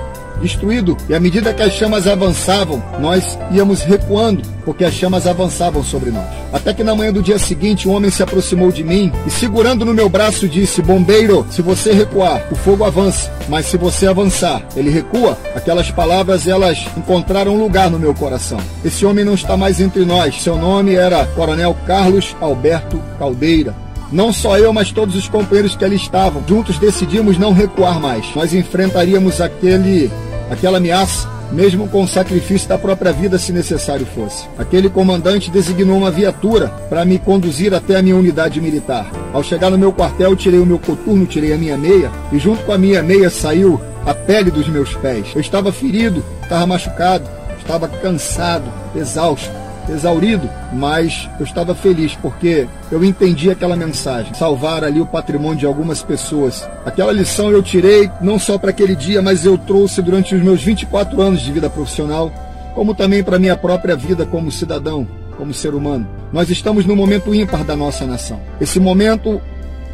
destruído, 0.43 0.97
e 1.09 1.15
à 1.15 1.21
medida 1.21 1.55
que 1.55 1.63
as 1.63 1.73
chamas 1.73 2.07
avançavam, 2.07 2.83
nós 3.01 3.39
íamos 3.51 3.83
recuando, 3.83 4.43
porque 4.65 4.85
as 4.85 4.93
chamas 4.93 5.27
avançavam 5.27 5.83
sobre 5.83 6.11
nós. 6.11 6.27
Até 6.53 6.75
que 6.75 6.85
na 6.85 6.95
manhã 6.95 7.13
do 7.13 7.23
dia 7.23 7.39
seguinte, 7.39 7.89
um 7.89 7.95
homem 7.95 8.11
se 8.11 8.23
aproximou 8.23 8.71
de 8.71 8.85
mim 8.85 9.11
e, 9.27 9.31
segurando 9.31 9.85
no 9.85 9.95
meu 9.95 10.09
braço, 10.09 10.49
disse: 10.49 10.83
Bombeiro, 10.83 11.47
se 11.51 11.63
você 11.63 11.93
recuar, 11.93 12.47
o 12.51 12.55
fogo 12.55 12.85
avança, 12.85 13.33
mas 13.49 13.67
se 13.67 13.77
você 13.77 14.07
avançar, 14.07 14.67
ele 14.77 14.91
recua. 14.91 15.39
Aquelas 15.55 15.91
palavras 15.91 16.47
elas 16.47 16.85
encontraram 16.97 17.57
lugar 17.57 17.89
no 17.91 17.99
meu 17.99 18.13
coração. 18.13 18.59
Esse 18.85 19.07
homem 19.07 19.25
não 19.25 19.35
está 19.35 19.57
mais 19.57 19.81
entre 19.81 20.05
nós. 20.05 20.43
Seu 20.43 20.57
nome 20.57 20.95
era 20.95 21.25
Coronel 21.27 21.77
Carlos 21.87 22.37
Alberto 22.41 23.01
Caldeira. 23.19 23.75
Não 24.13 24.31
só 24.31 24.59
eu, 24.59 24.73
mas 24.75 24.93
todos 24.93 25.17
os 25.17 25.27
companheiros 25.27 25.75
que 25.75 25.85
ali 25.85 25.97
estavam. 25.97 26.45
Juntos 26.47 26.79
decidimos 26.79 27.39
não 27.39 27.55
recuar 27.55 27.99
mais. 27.99 28.27
Nós 28.37 28.53
enfrentaríamos 28.53 29.41
aquele, 29.41 30.11
aquela 30.51 30.79
ameaça, 30.79 31.29
mesmo 31.51 31.89
com 31.89 32.03
o 32.03 32.09
sacrifício 32.09 32.69
da 32.69 32.79
própria 32.79 33.13
vida, 33.13 33.39
se 33.39 33.53
necessário 33.53 34.07
fosse. 34.07 34.45
Aquele 34.59 34.89
comandante 34.89 35.51
designou 35.51 35.99
uma 35.99 36.11
viatura 36.11 36.69
para 36.89 37.05
me 37.05 37.19
conduzir 37.19 37.75
até 37.75 37.97
a 37.97 38.03
minha 38.03 38.17
unidade 38.17 38.61
militar. 38.61 39.11
Ao 39.33 39.43
chegar 39.43 39.71
no 39.71 39.79
meu 39.79 39.93
quartel, 39.93 40.35
tirei 40.35 40.61
o 40.61 40.67
meu 40.67 40.79
coturno, 40.79 41.27
tirei 41.27 41.53
a 41.53 41.59
minha 41.59 41.77
meia, 41.77 42.11
e 42.33 42.39
junto 42.39 42.65
com 42.65 42.73
a 42.73 42.79
minha 42.79 43.03
meia 43.03 43.29
saiu 43.29 43.81
a 44.07 44.15
pele 44.15 44.51
dos 44.51 44.69
meus 44.69 44.95
pés. 44.95 45.27
Eu 45.35 45.41
estava 45.41 45.71
ferido, 45.71 46.25
estava 46.43 46.67
machucado, 46.67 47.29
estava 47.59 47.87
cansado, 47.87 48.65
exausto 48.97 49.62
exaurido, 49.89 50.49
mas 50.73 51.29
eu 51.39 51.45
estava 51.45 51.75
feliz 51.75 52.15
porque 52.15 52.67
eu 52.91 53.05
entendi 53.05 53.51
aquela 53.51 53.77
mensagem, 53.77 54.35
salvar 54.35 54.85
ali 54.85 55.01
o 55.01 55.07
patrimônio 55.07 55.59
de 55.59 55.67
algumas 55.67 56.03
pessoas. 56.03 56.69
Aquela 56.85 57.13
lição 57.13 57.51
eu 57.51 57.63
tirei 57.63 58.11
não 58.21 58.39
só 58.39 58.59
para 58.59 58.71
aquele 58.71 58.95
dia, 58.95 59.23
mas 59.23 59.45
eu 59.45 59.59
trouxe 59.59 60.03
durante 60.03 60.35
os 60.35 60.43
meus 60.43 60.63
24 60.63 61.21
anos 61.21 61.41
de 61.41 61.53
vida 61.53 61.69
profissional, 61.69 62.33
como 62.75 62.95
também 62.95 63.23
para 63.23 63.39
minha 63.39 63.57
própria 63.57 63.97
vida 63.97 64.25
como 64.25 64.51
cidadão, 64.51 65.07
como 65.37 65.53
ser 65.53 65.75
humano. 65.75 66.07
Nós 66.33 66.49
estamos 66.51 66.87
no 66.87 66.97
momento 66.97 67.35
ímpar 67.35 67.65
da 67.65 67.77
nossa 67.77 68.07
nação. 68.07 68.41
Esse 68.61 68.81
momento 68.81 69.41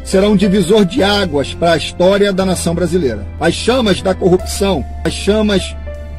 será 0.03 0.29
um 0.29 0.35
divisor 0.35 0.85
de 0.85 1.03
águas 1.03 1.53
para 1.53 1.73
a 1.73 1.77
história 1.77 2.31
da 2.31 2.45
nação 2.45 2.73
brasileira. 2.73 3.25
As 3.39 3.53
chamas 3.53 4.01
da 4.01 4.13
corrupção, 4.15 4.83
as 5.03 5.13
chamas 5.13 5.75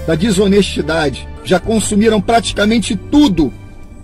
da 0.07 0.14
desonestidade 0.14 1.28
já 1.44 1.59
consumiram 1.59 2.20
praticamente 2.20 2.96
tudo 2.96 3.53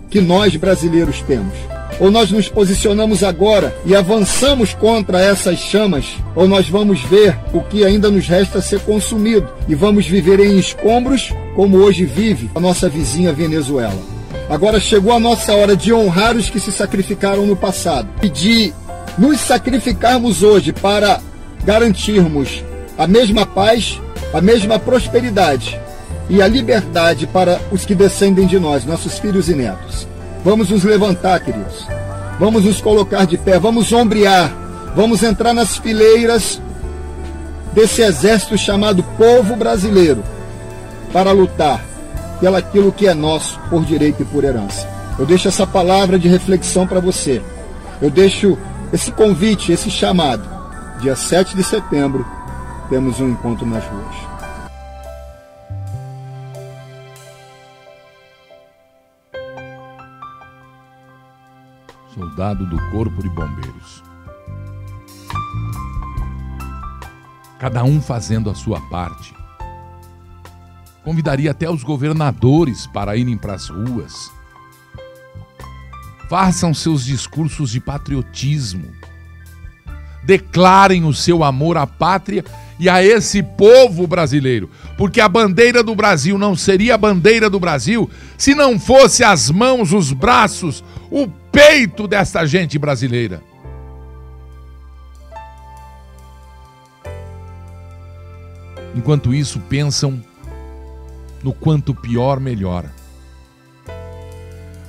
que 0.09 0.21
nós 0.21 0.55
brasileiros 0.55 1.21
temos. 1.21 1.53
Ou 1.99 2.11
nós 2.11 2.31
nos 2.31 2.47
posicionamos 2.47 3.23
agora 3.23 3.75
e 3.85 3.95
avançamos 3.95 4.73
contra 4.73 5.19
essas 5.19 5.57
chamas, 5.57 6.05
ou 6.35 6.47
nós 6.47 6.69
vamos 6.69 7.01
ver 7.01 7.37
o 7.53 7.61
que 7.61 7.83
ainda 7.83 8.11
nos 8.11 8.27
resta 8.27 8.61
ser 8.61 8.79
consumido 8.81 9.47
e 9.67 9.73
vamos 9.73 10.05
viver 10.05 10.39
em 10.39 10.59
escombros 10.59 11.33
como 11.55 11.77
hoje 11.77 12.05
vive 12.05 12.51
a 12.53 12.59
nossa 12.59 12.87
vizinha 12.87 13.33
Venezuela. 13.33 13.97
Agora 14.49 14.79
chegou 14.79 15.11
a 15.11 15.19
nossa 15.19 15.53
hora 15.55 15.75
de 15.75 15.91
honrar 15.91 16.35
os 16.35 16.49
que 16.49 16.59
se 16.59 16.71
sacrificaram 16.71 17.45
no 17.45 17.55
passado 17.55 18.07
e 18.21 18.29
de 18.29 18.73
nos 19.17 19.39
sacrificarmos 19.39 20.43
hoje 20.43 20.71
para 20.71 21.19
garantirmos 21.65 22.63
a 22.97 23.07
mesma 23.07 23.45
paz, 23.45 23.99
a 24.33 24.39
mesma 24.39 24.77
prosperidade 24.77 25.79
e 26.29 26.41
a 26.41 26.47
liberdade 26.47 27.25
para 27.27 27.59
os 27.71 27.85
que 27.85 27.95
descendem 27.95 28.45
de 28.47 28.59
nós, 28.59 28.85
nossos 28.85 29.17
filhos 29.19 29.49
e 29.49 29.55
netos. 29.55 30.07
Vamos 30.43 30.69
nos 30.69 30.83
levantar, 30.83 31.39
queridos. 31.39 31.87
Vamos 32.39 32.65
nos 32.65 32.81
colocar 32.81 33.25
de 33.25 33.37
pé, 33.37 33.57
vamos 33.57 33.91
ombrear, 33.91 34.53
vamos 34.95 35.23
entrar 35.23 35.53
nas 35.53 35.77
fileiras 35.77 36.61
desse 37.73 38.01
exército 38.01 38.57
chamado 38.57 39.03
povo 39.17 39.55
brasileiro 39.55 40.23
para 41.11 41.31
lutar 41.31 41.83
pelaquilo 42.39 42.91
que 42.91 43.07
é 43.07 43.13
nosso 43.13 43.59
por 43.69 43.83
direito 43.83 44.21
e 44.21 44.25
por 44.25 44.43
herança. 44.43 44.87
Eu 45.17 45.25
deixo 45.25 45.47
essa 45.47 45.65
palavra 45.65 46.19
de 46.19 46.27
reflexão 46.27 46.85
para 46.85 46.99
você. 46.99 47.41
Eu 47.99 48.11
deixo 48.11 48.57
esse 48.93 49.11
convite, 49.11 49.71
esse 49.71 49.89
chamado. 49.89 50.47
Dia 51.01 51.15
7 51.15 51.55
de 51.55 51.63
setembro, 51.63 52.25
temos 52.89 53.19
um 53.19 53.29
encontro 53.29 53.65
nas 53.65 53.83
ruas. 53.85 54.26
Soldado 62.17 62.65
do 62.65 62.77
Corpo 62.89 63.21
de 63.21 63.29
Bombeiros. 63.29 64.03
Cada 67.59 67.83
um 67.83 68.01
fazendo 68.01 68.49
a 68.49 68.55
sua 68.55 68.81
parte. 68.81 69.35
Convidaria 71.03 71.51
até 71.51 71.69
os 71.69 71.83
governadores 71.83 72.87
para 72.87 73.15
irem 73.15 73.37
para 73.37 73.53
as 73.53 73.69
ruas. 73.69 74.31
Façam 76.27 76.73
seus 76.73 77.05
discursos 77.05 77.69
de 77.69 77.79
patriotismo. 77.79 78.91
Declarem 80.23 81.05
o 81.05 81.13
seu 81.13 81.43
amor 81.43 81.77
à 81.77 81.85
pátria 81.85 82.43
e 82.79 82.89
a 82.89 83.03
esse 83.03 83.41
povo 83.41 84.05
brasileiro, 84.05 84.69
porque 84.97 85.21
a 85.21 85.29
bandeira 85.29 85.83
do 85.83 85.95
Brasil 85.95 86.37
não 86.37 86.55
seria 86.55 86.95
a 86.95 86.97
bandeira 86.97 87.49
do 87.49 87.59
Brasil 87.59 88.09
se 88.37 88.53
não 88.53 88.79
fosse 88.79 89.23
as 89.23 89.49
mãos, 89.49 89.93
os 89.93 90.11
braços, 90.11 90.83
o 91.09 91.27
peito 91.57 92.07
desta 92.07 92.45
gente 92.45 92.77
brasileira. 92.77 93.41
Enquanto 98.95 99.33
isso, 99.33 99.59
pensam 99.61 100.23
no 101.43 101.51
quanto 101.51 101.95
pior, 101.95 102.39
melhor. 102.39 102.87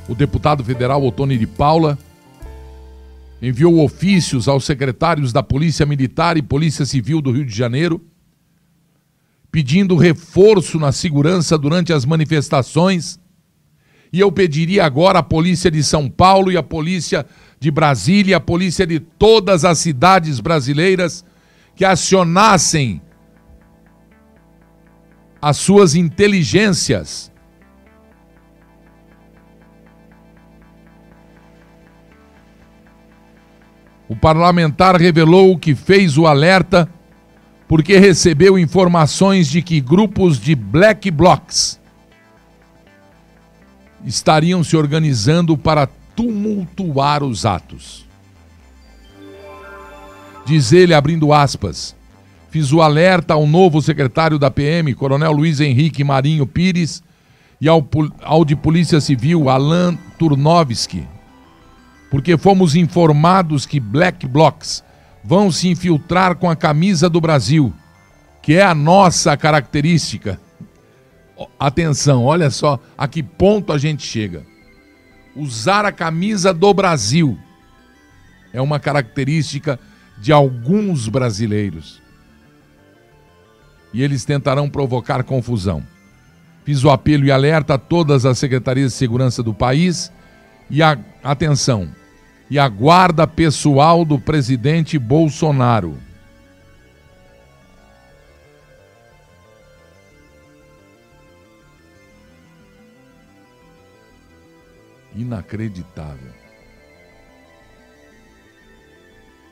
O 0.07 0.15
deputado 0.15 0.63
federal 0.63 1.03
Otônio 1.03 1.39
de 1.39 1.47
Paula 1.47 1.99
enviou 3.41 3.83
ofícios 3.83 4.47
aos 4.47 4.67
secretários 4.67 5.33
da 5.33 5.43
Polícia 5.43 5.87
Militar 5.87 6.37
e 6.37 6.43
Polícia 6.43 6.85
Civil 6.85 7.23
do 7.23 7.33
Rio 7.33 7.47
de 7.47 7.57
Janeiro, 7.57 7.99
pedindo 9.51 9.97
reforço 9.97 10.79
na 10.79 10.93
segurança 10.93 11.57
durante 11.57 11.95
as 11.95 12.05
manifestações 12.05 13.19
e 14.13 14.21
eu 14.21 14.33
pediria 14.33 14.85
agora 14.85 15.19
à 15.19 15.23
Polícia 15.23 15.71
de 15.71 15.83
São 15.83 16.09
Paulo 16.09 16.51
e 16.51 16.57
à 16.57 16.63
Polícia 16.63 17.27
de 17.61 17.71
Brasília, 17.71 18.39
a 18.39 18.41
Polícia 18.41 18.87
de 18.87 19.01
todas 19.01 19.65
as 19.65 19.79
cidades 19.79 20.41
brasileiras 20.41 21.25
que 21.75 21.85
acionassem 21.85 23.01
as 25.41 25.57
suas 25.57 25.95
inteligências. 25.95 27.31
O 34.09 34.17
parlamentar 34.17 34.97
revelou 34.97 35.59
que 35.59 35.75
fez 35.75 36.17
o 36.17 36.27
alerta 36.27 36.89
porque 37.69 37.99
recebeu 37.99 38.59
informações 38.59 39.49
de 39.49 39.61
que 39.61 39.79
grupos 39.81 40.41
de 40.41 40.55
black 40.55 41.11
blocs 41.11 41.79
estariam 44.05 44.63
se 44.63 44.77
organizando 44.77 45.57
para 45.57 45.89
tumultuar 46.15 47.23
os 47.23 47.45
atos. 47.45 48.07
Diz 50.45 50.73
ele, 50.73 50.95
abrindo 50.95 51.33
aspas, 51.33 51.95
fiz 52.51 52.73
o 52.73 52.81
alerta 52.81 53.35
ao 53.35 53.47
novo 53.47 53.83
secretário 53.83 54.39
da 54.39 54.51
PM, 54.51 54.95
Coronel 54.95 55.33
Luiz 55.33 55.61
Henrique 55.61 56.03
Marinho 56.03 56.47
Pires, 56.47 57.03
e 57.61 57.69
ao, 57.69 57.87
ao 58.23 58.45
de 58.45 58.57
Polícia 58.57 59.01
Civil, 59.01 59.49
Alan 59.49 59.97
Turnovski, 60.19 61.07
porque 62.11 62.39
fomos 62.39 62.75
informados 62.75 63.67
que 63.67 63.79
Black 63.79 64.27
Blocs 64.27 64.83
vão 65.23 65.51
se 65.51 65.69
infiltrar 65.69 66.37
com 66.37 66.49
a 66.49 66.57
camisa 66.57 67.11
do 67.11 67.21
Brasil, 67.21 67.73
que 68.43 68.55
é 68.55 68.63
a 68.63 68.75
nossa 68.75 69.37
característica 69.37 70.41
Atenção, 71.59 72.25
olha 72.25 72.51
só 72.51 72.81
a 72.97 73.07
que 73.07 73.23
ponto 73.23 73.73
a 73.73 73.79
gente 73.79 74.03
chega. 74.03 74.45
Usar 75.37 75.85
a 75.85 75.93
camisa 75.93 76.53
do 76.53 76.73
Brasil 76.75 77.39
é 78.53 78.61
uma 78.61 78.81
característica 78.81 79.79
de 80.19 80.33
alguns 80.33 81.09
brasileiros. 81.09 82.03
E 83.93 84.03
eles 84.03 84.25
tentarão 84.25 84.69
provocar 84.69 85.23
confusão. 85.23 85.83
Fiz 86.65 86.85
o 86.85 86.91
apelo 86.91 87.25
e 87.25 87.31
alerta 87.31 87.75
a 87.75 87.79
todas 87.79 88.27
as 88.27 88.39
secretarias 88.39 88.93
de 88.93 88.99
segurança 88.99 89.43
do 89.43 89.55
país 89.55 90.13
e 90.69 90.83
a, 90.83 90.99
atenção, 91.23 91.89
e 92.51 92.59
a 92.59 92.69
guarda 92.69 93.27
pessoal 93.27 94.05
do 94.05 94.19
presidente 94.19 94.99
Bolsonaro 94.99 96.08
inacreditável. 105.19 106.33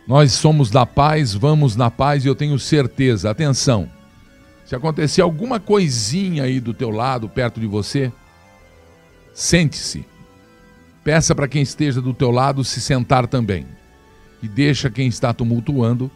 Nós 0.06 0.32
somos 0.32 0.70
da 0.70 0.86
paz, 0.86 1.34
vamos 1.34 1.74
na 1.74 1.90
paz 1.90 2.24
e 2.24 2.28
eu 2.28 2.34
tenho 2.34 2.58
certeza, 2.58 3.30
atenção, 3.30 3.90
Se 4.64 4.74
acontecer 4.74 5.22
alguma 5.22 5.60
coisinha 5.60 6.42
aí 6.42 6.58
do 6.58 6.74
teu 6.74 6.90
lado, 6.90 7.28
perto 7.28 7.60
de 7.60 7.66
você, 7.68 8.12
sente-se. 9.32 10.04
Peça 11.04 11.36
para 11.36 11.46
quem 11.46 11.62
esteja 11.62 12.00
do 12.00 12.12
teu 12.12 12.32
lado 12.32 12.64
se 12.64 12.80
sentar 12.80 13.28
também. 13.28 13.64
E 14.42 14.48
deixa 14.48 14.90
quem 14.90 15.06
está 15.06 15.32
tumultuando 15.32 16.10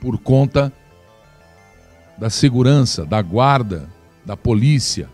por 0.00 0.18
conta 0.18 0.70
da 2.18 2.28
segurança, 2.28 3.06
da 3.06 3.22
guarda, 3.22 3.88
da 4.24 4.36
polícia. 4.36 5.08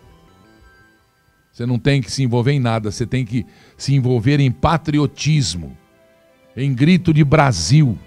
Você 1.57 1.65
não 1.65 1.79
tem 1.79 2.03
que 2.03 2.11
se 2.11 2.21
envolver 2.21 2.51
em 2.51 2.59
nada, 2.59 2.91
você 2.91 3.03
tem 3.03 3.25
que 3.25 3.43
se 3.75 3.95
envolver 3.95 4.39
em 4.39 4.51
patriotismo, 4.51 5.75
em 6.55 6.71
grito 6.71 7.11
de 7.11 7.23
Brasil. 7.23 7.97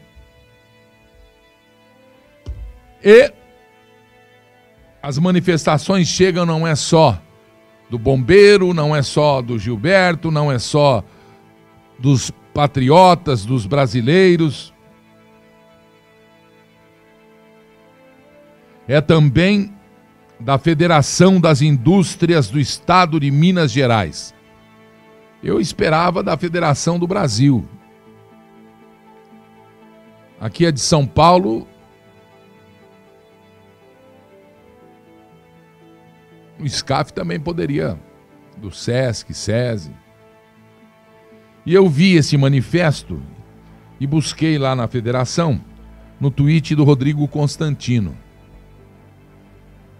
E 3.03 3.33
as 5.03 5.19
manifestações 5.19 6.07
chegam 6.07 6.47
não 6.47 6.65
é 6.65 6.77
só 6.77 7.21
do 7.91 7.99
bombeiro, 7.99 8.73
não 8.73 8.95
é 8.95 9.03
só 9.03 9.43
do 9.43 9.59
Gilberto, 9.59 10.31
não 10.31 10.53
é 10.53 10.61
só 10.61 11.03
dos 11.99 12.31
patriotas, 12.55 13.45
dos 13.45 13.67
brasileiros. 13.67 14.73
É 18.87 19.01
também 19.01 19.75
da 20.41 20.59
Federação 20.59 21.41
das 21.41 21.61
Indústrias 21.61 22.49
do 22.49 22.59
Estado 22.59 23.21
de 23.21 23.31
Minas 23.31 23.71
Gerais. 23.71 24.35
Eu 25.43 25.61
esperava 25.61 26.23
da 26.23 26.37
Federação 26.37 26.99
do 26.99 27.07
Brasil. 27.07 27.67
Aqui 30.41 30.65
é 30.65 30.73
de 30.73 30.81
São 30.81 31.07
Paulo, 31.07 31.67
O 36.61 36.69
SCAF 36.69 37.13
também 37.15 37.41
poderia, 37.41 37.99
do 38.59 38.71
SESC, 38.71 39.33
SESI. 39.33 39.93
E 41.65 41.73
eu 41.75 41.89
vi 41.89 42.17
esse 42.17 42.37
manifesto 42.37 43.21
e 43.99 44.07
busquei 44.07 44.59
lá 44.59 44.77
na 44.77 44.87
federação, 44.87 45.59
no 46.21 46.31
tweet 46.31 46.75
do 46.75 46.85
Rodrigo 46.85 47.27
Constantino. 47.27 48.15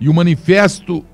E 0.01 0.09
o 0.09 0.15
manifesto 0.15 1.05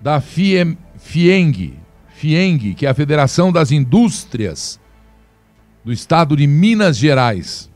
da 0.00 0.20
FIENG, 0.20 1.78
FIENG, 2.08 2.74
que 2.74 2.86
é 2.86 2.88
a 2.88 2.94
Federação 2.94 3.52
das 3.52 3.70
Indústrias 3.70 4.80
do 5.84 5.92
Estado 5.92 6.34
de 6.36 6.46
Minas 6.46 6.96
Gerais. 6.96 7.70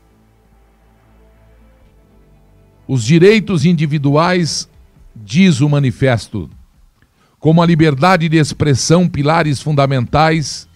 Os 2.87 3.03
direitos 3.03 3.65
individuais 3.65 4.67
diz 5.15 5.61
o 5.61 5.69
manifesto, 5.69 6.49
como 7.39 7.61
a 7.61 7.65
liberdade 7.65 8.27
de 8.27 8.37
expressão 8.37 9.07
pilares 9.07 9.61
fundamentais 9.61 10.67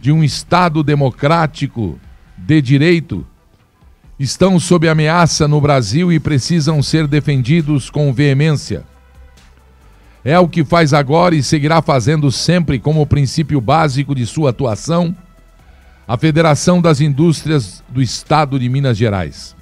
de 0.00 0.10
um 0.10 0.24
Estado 0.24 0.82
democrático 0.82 2.00
de 2.36 2.60
direito, 2.60 3.24
estão 4.20 4.60
sob 4.60 4.86
ameaça 4.86 5.48
no 5.48 5.58
Brasil 5.62 6.12
e 6.12 6.20
precisam 6.20 6.82
ser 6.82 7.06
defendidos 7.06 7.88
com 7.88 8.12
veemência. 8.12 8.84
É 10.22 10.38
o 10.38 10.46
que 10.46 10.62
faz 10.62 10.92
agora 10.92 11.34
e 11.34 11.42
seguirá 11.42 11.80
fazendo 11.80 12.30
sempre 12.30 12.78
como 12.78 13.06
princípio 13.06 13.62
básico 13.62 14.14
de 14.14 14.26
sua 14.26 14.50
atuação 14.50 15.16
a 16.06 16.18
Federação 16.18 16.82
das 16.82 17.00
Indústrias 17.00 17.82
do 17.88 18.02
Estado 18.02 18.58
de 18.58 18.68
Minas 18.68 18.98
Gerais. 18.98 19.56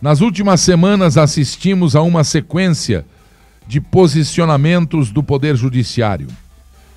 Nas 0.00 0.20
últimas 0.20 0.60
semanas 0.60 1.16
assistimos 1.16 1.96
a 1.96 2.02
uma 2.02 2.22
sequência 2.22 3.04
de 3.66 3.80
posicionamentos 3.80 5.10
do 5.10 5.24
Poder 5.24 5.56
Judiciário 5.56 6.28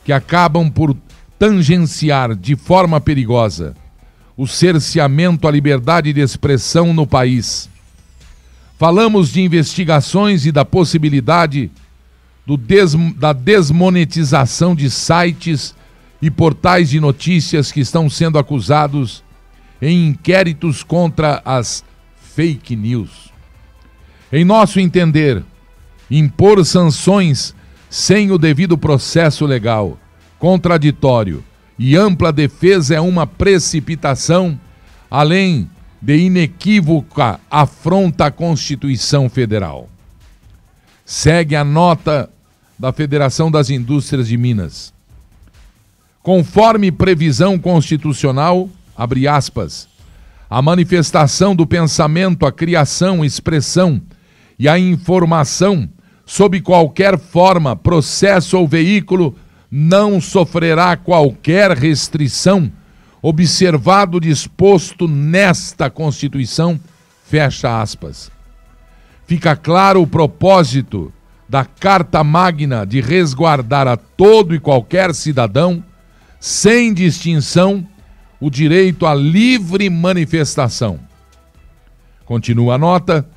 que 0.03 0.13
acabam 0.13 0.69
por 0.69 0.95
tangenciar 1.39 2.35
de 2.35 2.55
forma 2.55 3.01
perigosa 3.01 3.73
o 4.38 4.45
cerceamento 4.45 5.47
à 5.47 5.51
liberdade 5.51 6.13
de 6.13 6.21
expressão 6.21 6.93
no 6.93 7.07
país. 7.07 7.67
Falamos 8.77 9.31
de 9.31 9.41
investigações 9.41 10.45
e 10.45 10.51
da 10.51 10.63
possibilidade 10.63 11.71
des 12.59 12.93
da 13.15 13.33
desmonetização 13.33 14.75
de 14.75 14.89
sites 14.91 15.75
e 16.21 16.29
portais 16.29 16.89
de 16.91 16.99
notícias 16.99 17.71
que 17.71 17.79
estão 17.79 18.07
sendo 18.09 18.38
acusados 18.38 19.23
em 19.81 20.07
inquéritos 20.07 20.83
contra 20.83 21.41
as 21.43 21.83
fake 22.35 22.75
news. 22.75 23.31
Em 24.31 24.45
nosso 24.45 24.79
entender, 24.79 25.43
impor 26.09 26.63
sanções 26.63 27.55
sem 27.89 28.31
o 28.31 28.38
devido 28.38 28.77
processo 28.77 29.45
legal, 29.45 29.97
contraditório 30.38 31.43
e 31.78 31.95
ampla 31.95 32.32
defesa 32.32 32.95
é 32.95 33.01
uma 33.01 33.28
precipitação, 33.28 34.59
além 35.09 35.69
de 36.01 36.17
inequívoca 36.17 37.39
afronta 37.49 38.28
à 38.28 38.32
Constituição 38.32 39.30
Federal. 39.30 39.89
Segue 41.05 41.55
a 41.55 41.63
nota 41.63 42.30
da 42.78 42.91
Federação 42.91 43.49
das 43.49 43.69
Indústrias 43.69 44.28
de 44.28 44.38
Minas. 44.38 44.93
Conforme 46.21 46.91
previsão 46.91 47.57
constitucional, 47.57 48.69
abre 48.95 49.28
aspas, 49.28 49.88
a 50.49 50.61
manifestação 50.61 51.55
do 51.55 51.65
pensamento, 51.65 52.45
a 52.45 52.51
criação, 52.51 53.23
expressão 53.23 54.01
e 54.59 54.67
a 54.67 54.78
informação, 54.78 55.89
sob 56.25 56.59
qualquer 56.61 57.17
forma, 57.17 57.75
processo 57.75 58.57
ou 58.57 58.67
veículo, 58.67 59.36
não 59.70 60.22
sofrerá 60.22 60.95
qualquer 60.95 61.72
restrição, 61.72 62.72
observado 63.22 64.20
disposto 64.20 65.07
nesta 65.07 65.89
Constituição. 65.89 66.80
Fecha 67.26 67.82
aspas. 67.82 68.32
Fica 69.26 69.55
claro 69.55 70.01
o 70.01 70.07
propósito 70.07 71.11
da 71.49 71.65
Carta 71.65 72.24
Magna 72.24 72.86
de 72.86 73.01
resguardar 73.01 73.88
a 73.88 73.97
todo 73.97 74.55
e 74.55 74.59
qualquer 74.59 75.13
cidadão, 75.13 75.84
sem 76.39 76.93
distinção, 76.93 77.86
o 78.39 78.49
direito 78.49 79.05
à 79.05 79.13
livre 79.13 79.89
manifestação. 79.89 80.99
Continua 82.26 82.76
a 82.76 82.78
nota. 82.78 83.28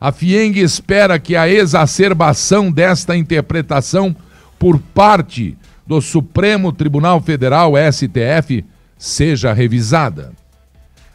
A 0.00 0.12
FIENG 0.12 0.60
espera 0.60 1.18
que 1.18 1.34
a 1.34 1.48
exacerbação 1.48 2.70
desta 2.70 3.16
interpretação 3.16 4.14
por 4.58 4.78
parte 4.78 5.56
do 5.86 6.00
Supremo 6.00 6.72
Tribunal 6.72 7.20
Federal, 7.20 7.74
STF, 7.90 8.64
seja 8.98 9.52
revisada. 9.52 10.32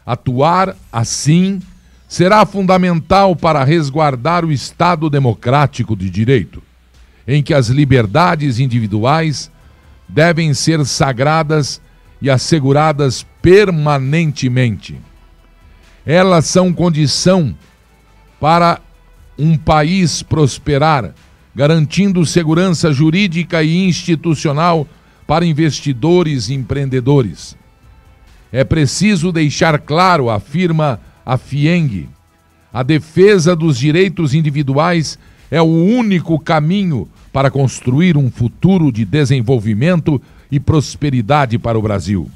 Atuar 0.04 0.76
assim 0.90 1.60
será 2.08 2.44
fundamental 2.44 3.34
para 3.36 3.64
resguardar 3.64 4.44
o 4.44 4.52
Estado 4.52 5.08
democrático 5.08 5.96
de 5.96 6.10
direito, 6.10 6.62
em 7.26 7.42
que 7.42 7.54
as 7.54 7.68
liberdades 7.68 8.58
individuais 8.58 9.50
devem 10.08 10.52
ser 10.52 10.84
sagradas 10.84 11.80
e 12.20 12.28
asseguradas 12.28 13.24
permanentemente. 13.40 14.98
Elas 16.04 16.46
são 16.46 16.72
condição 16.72 17.56
para 18.40 18.80
um 19.38 19.56
país 19.56 20.22
prosperar, 20.22 21.14
garantindo 21.54 22.24
segurança 22.24 22.92
jurídica 22.92 23.62
e 23.62 23.86
institucional 23.86 24.86
para 25.26 25.44
investidores 25.44 26.48
e 26.48 26.54
empreendedores. 26.54 27.56
É 28.50 28.64
preciso 28.64 29.32
deixar 29.32 29.78
claro, 29.78 30.28
afirma 30.28 31.00
a 31.24 31.36
FIENG, 31.38 32.08
a 32.72 32.82
defesa 32.82 33.54
dos 33.54 33.78
direitos 33.78 34.32
individuais 34.32 35.18
é 35.50 35.60
o 35.60 35.66
único 35.66 36.38
caminho 36.38 37.06
para 37.30 37.50
construir 37.50 38.16
um 38.16 38.30
futuro 38.30 38.90
de 38.90 39.04
desenvolvimento 39.04 40.20
e 40.50 40.58
prosperidade 40.58 41.58
para 41.58 41.78
o 41.78 41.82
Brasil. 41.82 42.30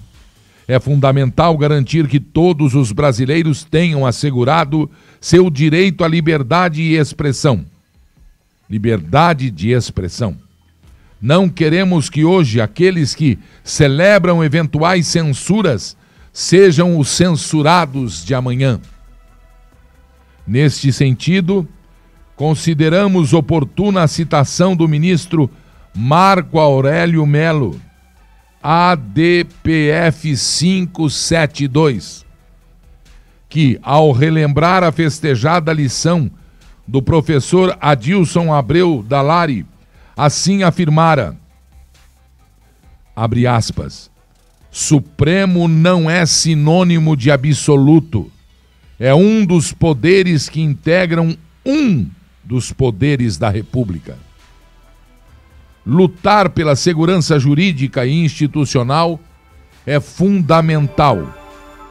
É 0.69 0.79
fundamental 0.79 1.57
garantir 1.57 2.07
que 2.07 2.21
todos 2.21 2.75
os 2.75 2.93
brasileiros 2.93 3.65
tenham 3.65 4.05
assegurado 4.05 4.91
seu 5.21 5.49
direito 5.49 6.05
à 6.05 6.09
liberdade 6.09 6.83
e 6.83 6.97
expressão. 6.97 7.65
Liberdade 8.69 9.51
de 9.51 9.71
expressão. 9.71 10.37
Não 11.21 11.49
queremos 11.49 12.11
que 12.11 12.25
hoje 12.25 12.61
aqueles 12.61 13.15
que 13.15 13.39
celebram 13.65 14.45
eventuais 14.45 15.07
censuras 15.07 15.97
sejam 16.33 16.99
os 16.99 17.09
censurados 17.09 18.25
de 18.25 18.35
amanhã. 18.35 18.81
Neste 20.47 20.93
sentido, 20.93 21.67
consideramos 22.37 23.33
oportuna 23.33 24.03
a 24.03 24.09
citação 24.09 24.77
do 24.77 24.87
ministro 24.87 25.51
Marco 25.95 26.59
Aurélio 26.59 27.25
Melo, 27.25 27.81
ADPF 28.63 30.37
572, 30.37 32.27
que, 33.49 33.79
ao 33.83 34.13
relembrar 34.13 34.85
a 34.85 34.93
festejada 34.93 35.73
lição 35.73 36.31
do 36.87 37.03
professor 37.03 37.77
Adilson 37.81 38.53
Abreu 38.53 39.05
Dalari, 39.07 39.67
assim 40.17 40.63
afirmara: 40.63 41.37
abre 43.15 43.47
aspas. 43.47 44.11
Supremo 44.71 45.67
não 45.67 46.09
é 46.09 46.27
sinônimo 46.27 47.17
de 47.17 47.31
absoluto. 47.31 48.31
É 49.01 49.15
um 49.15 49.45
dos 49.45 49.73
poderes 49.73 50.49
que 50.49 50.61
integram 50.61 51.37
um 51.65 52.07
dos 52.45 52.73
poderes 52.73 53.39
da 53.39 53.49
República. 53.49 54.19
Lutar 55.85 56.51
pela 56.51 56.77
segurança 56.77 57.39
jurídica 57.39 58.05
e 58.05 58.13
institucional 58.13 59.19
é 59.87 59.99
fundamental, 60.01 61.33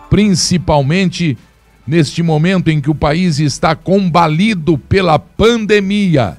principalmente 0.10 1.38
neste 1.86 2.24
momento 2.24 2.70
em 2.70 2.82
que 2.82 2.90
o 2.90 2.96
país 2.96 3.40
está 3.40 3.76
combalido 3.76 4.78
pela 4.78 5.20
pandemia 5.20 6.38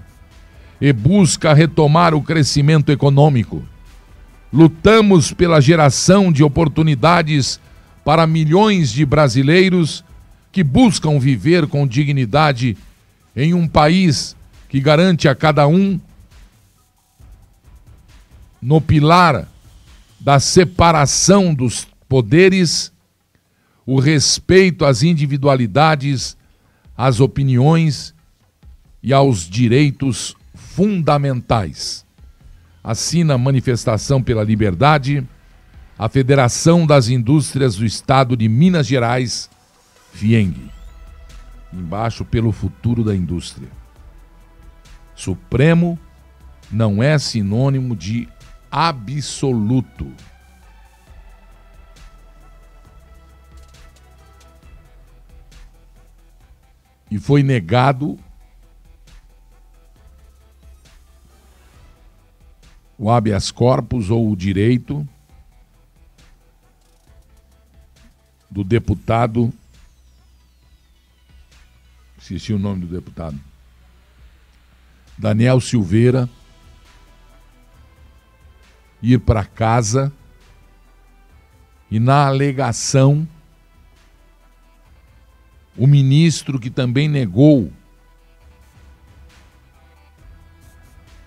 e 0.80 0.92
busca 0.92 1.54
retomar 1.54 2.14
o 2.14 2.22
crescimento 2.22 2.90
econômico. 2.90 3.62
Lutamos 4.52 5.32
pela 5.32 5.60
geração 5.60 6.32
de 6.32 6.42
oportunidades 6.42 7.60
para 8.04 8.26
milhões 8.26 8.90
de 8.90 9.04
brasileiros 9.04 10.04
que 10.52 10.62
buscam 10.64 11.18
viver 11.18 11.66
com 11.66 11.86
dignidade 11.86 12.76
em 13.34 13.52
um 13.52 13.68
país 13.68 14.36
que 14.68 14.80
garante 14.80 15.28
a 15.28 15.34
cada 15.34 15.66
um, 15.66 16.00
no 18.60 18.80
pilar 18.80 19.46
da 20.18 20.40
separação 20.40 21.54
dos 21.54 21.86
poderes, 22.08 22.92
o 23.86 24.00
respeito 24.00 24.84
às 24.84 25.02
individualidades, 25.04 26.36
às 26.96 27.20
opiniões 27.20 28.12
e 29.00 29.12
aos 29.12 29.48
direitos 29.48 30.34
fundamentais. 30.54 32.04
Assina 32.82 33.38
Manifestação 33.38 34.20
pela 34.20 34.42
Liberdade, 34.42 35.26
a 35.98 36.08
Federação 36.08 36.86
das 36.86 37.08
Indústrias 37.08 37.76
do 37.76 37.86
Estado 37.86 38.36
de 38.36 38.48
Minas 38.48 38.86
Gerais, 38.86 39.48
FIENG. 40.12 40.70
Embaixo, 41.72 42.24
pelo 42.24 42.52
futuro 42.52 43.04
da 43.04 43.14
indústria. 43.14 43.68
Supremo 45.14 45.98
não 46.70 47.02
é 47.02 47.18
sinônimo 47.18 47.94
de 47.94 48.28
absoluto. 48.70 50.12
E 57.16 57.18
foi 57.18 57.42
negado 57.42 58.18
o 62.98 63.10
habeas 63.10 63.50
corpus 63.50 64.10
ou 64.10 64.30
o 64.30 64.36
direito 64.36 65.08
do 68.50 68.62
deputado. 68.62 69.50
Esqueci 72.18 72.52
o 72.52 72.58
nome 72.58 72.84
do 72.84 72.94
deputado. 72.94 73.40
Daniel 75.16 75.58
Silveira 75.58 76.28
ir 79.00 79.20
para 79.20 79.42
casa 79.42 80.12
e, 81.90 81.98
na 81.98 82.26
alegação, 82.26 83.26
o 85.76 85.86
ministro 85.86 86.58
que 86.58 86.70
também 86.70 87.08
negou 87.08 87.70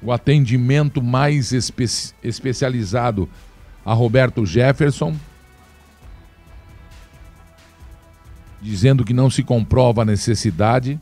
o 0.01 0.11
atendimento 0.11 1.01
mais 1.01 1.51
espe 1.51 1.85
especializado 2.23 3.29
a 3.85 3.93
Roberto 3.93 4.45
Jefferson, 4.45 5.15
dizendo 8.61 9.03
que 9.03 9.13
não 9.13 9.29
se 9.29 9.43
comprova 9.43 10.01
a 10.01 10.05
necessidade. 10.05 10.99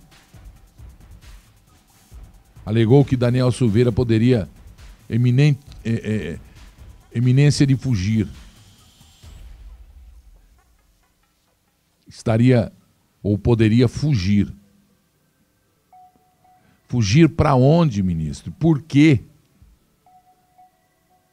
Alegou 2.65 3.05
que 3.05 3.15
Daniel 3.15 3.51
Silveira 3.51 3.91
poderia 3.91 4.49
é, 5.09 5.15
é, 5.85 6.39
eminência 7.13 7.65
de 7.65 7.75
fugir. 7.75 8.27
Estaria 12.07 12.71
ou 13.27 13.37
poderia 13.37 13.87
fugir. 13.87 14.53
Fugir 16.87 17.27
para 17.27 17.55
onde, 17.55 18.01
ministro? 18.01 18.51
Por 18.53 18.81
quê? 18.81 19.21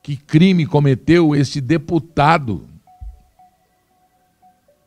Que 0.02 0.16
crime 0.16 0.66
cometeu 0.66 1.34
este 1.34 1.60
deputado 1.60 2.68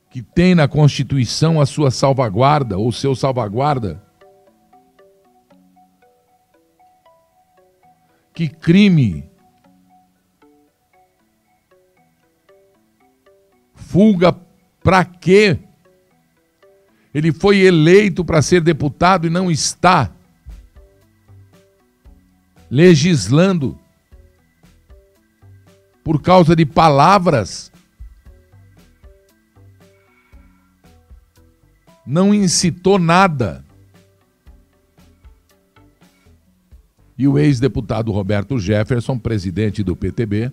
que 0.10 0.22
tem 0.22 0.54
na 0.54 0.68
Constituição 0.68 1.62
a 1.62 1.66
sua 1.66 1.90
salvaguarda 1.90 2.78
ou 2.78 2.92
seu 2.92 3.16
salvaguarda? 3.16 4.04
Que 8.34 8.50
crime 8.50 9.30
Fuga 13.74 14.36
para 14.84 15.06
quê? 15.06 15.58
Ele 17.18 17.32
foi 17.32 17.58
eleito 17.62 18.24
para 18.24 18.44
ser 18.44 18.62
deputado 18.62 19.26
e 19.26 19.30
não 19.32 19.50
está 19.50 20.14
legislando 22.70 23.76
por 26.04 26.22
causa 26.22 26.56
de 26.56 26.64
palavras. 26.64 27.72
Não 32.06 32.36
incitou 32.36 33.00
nada. 33.00 33.66
E 37.18 37.28
o 37.28 37.40
ex-deputado 37.40 38.12
Roberto 38.12 38.60
Jefferson, 38.60 39.18
presidente 39.18 39.84
do 39.84 39.96
PTB, 39.96 40.52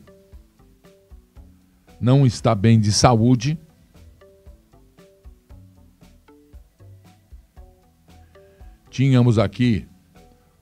não 2.00 2.24
está 2.24 2.54
bem 2.54 2.80
de 2.80 2.90
saúde. 2.90 3.58
Tínhamos 8.94 9.40
aqui 9.40 9.88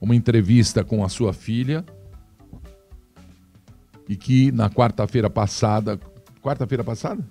uma 0.01 0.15
entrevista 0.15 0.83
com 0.83 1.05
a 1.05 1.07
sua 1.07 1.33
filha 1.33 1.85
e 4.09 4.15
que 4.15 4.51
na 4.51 4.71
quarta-feira 4.71 5.29
passada, 5.29 5.99
quarta-feira 6.41 6.83
passada, 6.83 7.23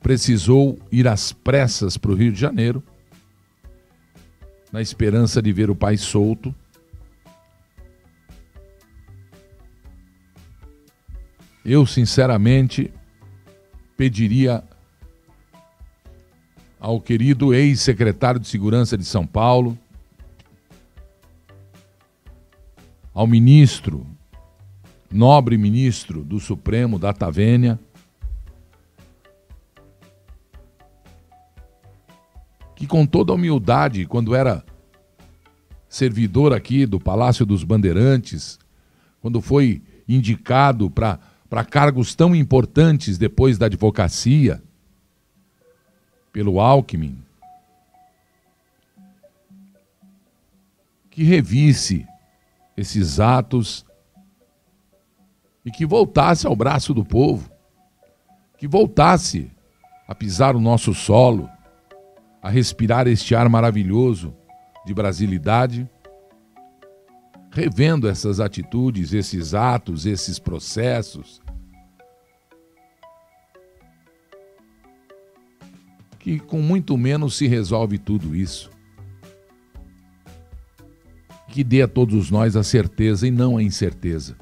precisou 0.00 0.78
ir 0.92 1.08
às 1.08 1.32
pressas 1.32 1.96
para 1.96 2.12
o 2.12 2.14
Rio 2.14 2.30
de 2.30 2.38
Janeiro, 2.38 2.80
na 4.70 4.80
esperança 4.80 5.42
de 5.42 5.52
ver 5.52 5.68
o 5.68 5.74
pai 5.74 5.96
solto. 5.96 6.54
Eu 11.64 11.84
sinceramente 11.84 12.94
pediria 13.96 14.62
ao 16.86 17.00
querido 17.00 17.52
ex-secretário 17.52 18.38
de 18.38 18.46
Segurança 18.46 18.96
de 18.96 19.04
São 19.04 19.26
Paulo, 19.26 19.76
ao 23.12 23.26
ministro, 23.26 24.06
nobre 25.10 25.58
ministro 25.58 26.22
do 26.22 26.38
Supremo, 26.38 26.96
da 26.96 27.12
Tavênia, 27.12 27.76
que 32.76 32.86
com 32.86 33.04
toda 33.04 33.32
humildade, 33.32 34.06
quando 34.06 34.32
era 34.32 34.64
servidor 35.88 36.52
aqui 36.52 36.86
do 36.86 37.00
Palácio 37.00 37.44
dos 37.44 37.64
Bandeirantes, 37.64 38.60
quando 39.20 39.40
foi 39.40 39.82
indicado 40.08 40.88
para 40.88 41.64
cargos 41.68 42.14
tão 42.14 42.32
importantes 42.32 43.18
depois 43.18 43.58
da 43.58 43.66
advocacia, 43.66 44.62
pelo 46.36 46.60
Alckmin, 46.60 47.16
que 51.08 51.22
revisse 51.22 52.06
esses 52.76 53.18
atos 53.18 53.86
e 55.64 55.70
que 55.70 55.86
voltasse 55.86 56.46
ao 56.46 56.54
braço 56.54 56.92
do 56.92 57.02
povo, 57.02 57.50
que 58.58 58.68
voltasse 58.68 59.50
a 60.06 60.14
pisar 60.14 60.54
o 60.54 60.60
nosso 60.60 60.92
solo, 60.92 61.48
a 62.42 62.50
respirar 62.50 63.06
este 63.06 63.34
ar 63.34 63.48
maravilhoso 63.48 64.36
de 64.84 64.92
brasilidade 64.92 65.88
revendo 67.50 68.06
essas 68.06 68.40
atitudes, 68.40 69.14
esses 69.14 69.54
atos, 69.54 70.04
esses 70.04 70.38
processos. 70.38 71.40
Que 76.26 76.40
com 76.40 76.60
muito 76.60 76.98
menos 76.98 77.36
se 77.36 77.46
resolve 77.46 77.98
tudo 77.98 78.34
isso. 78.34 78.68
Que 81.46 81.62
dê 81.62 81.82
a 81.82 81.86
todos 81.86 82.32
nós 82.32 82.56
a 82.56 82.64
certeza 82.64 83.28
e 83.28 83.30
não 83.30 83.56
a 83.56 83.62
incerteza. 83.62 84.36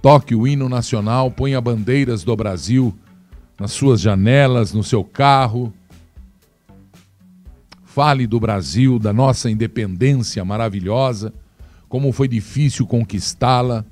Toque 0.00 0.34
o 0.34 0.48
hino 0.48 0.66
nacional, 0.66 1.30
ponha 1.30 1.60
bandeiras 1.60 2.24
do 2.24 2.34
Brasil 2.34 2.98
nas 3.60 3.72
suas 3.72 4.00
janelas, 4.00 4.72
no 4.72 4.82
seu 4.82 5.04
carro. 5.04 5.70
Fale 7.84 8.26
do 8.26 8.40
Brasil, 8.40 8.98
da 8.98 9.12
nossa 9.12 9.50
independência 9.50 10.42
maravilhosa, 10.46 11.34
como 11.88 12.12
foi 12.12 12.28
difícil 12.28 12.86
conquistá-la, 12.86 13.84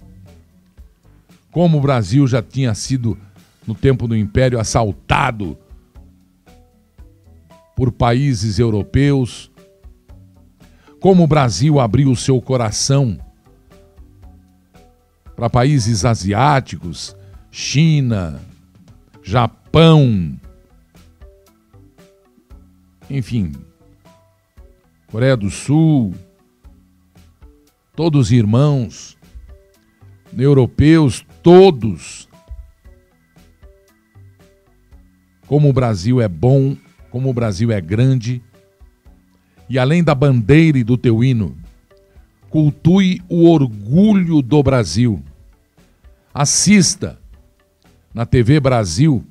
como 1.51 1.79
o 1.79 1.81
Brasil 1.81 2.27
já 2.27 2.43
tinha 2.43 2.75
sido, 2.75 3.19
no 3.67 3.75
tempo 3.75 4.07
do 4.07 4.15
Império, 4.15 4.61
assaltado 4.61 5.57
por 7.75 7.91
países 7.91 8.59
europeus, 8.59 9.51
como 11.01 11.25
o 11.25 11.27
Brasil 11.27 11.81
abriu 11.81 12.11
o 12.11 12.17
seu 12.17 12.41
coração 12.41 13.19
para 15.35 15.51
países 15.51 16.05
asiáticos, 16.05 17.17
China, 17.51 18.41
Japão, 19.23 20.39
enfim, 23.09 23.53
Coreia 25.07 25.37
do 25.37 25.51
Sul, 25.51 26.15
todos 27.97 28.31
irmãos, 28.31 29.17
europeus, 30.37 31.25
todos. 31.43 32.29
Como 35.47 35.71
o 35.71 35.73
Brasil 35.73 36.21
é 36.21 36.29
bom, 36.29 36.77
como 37.11 37.31
o 37.31 37.33
Brasil 37.33 37.73
é 37.73 37.81
grande. 37.81 38.43
E 39.69 39.79
além 39.79 40.05
da 40.05 40.15
bandeira 40.15 40.79
e 40.79 40.85
do 40.85 40.99
teu 40.99 41.25
hino, 41.25 41.57
cultue 42.51 43.23
o 43.29 43.49
orgulho 43.49 44.43
do 44.43 44.63
Brasil. 44.63 45.25
Assista 46.35 47.19
na 48.13 48.27
TV 48.27 48.61
Brasil 48.61 49.25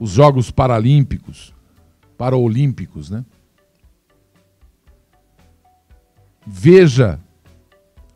os 0.00 0.10
Jogos 0.10 0.50
Paralímpicos, 0.50 1.54
Paraolímpicos, 2.18 3.08
né? 3.08 3.24
Veja 6.46 7.20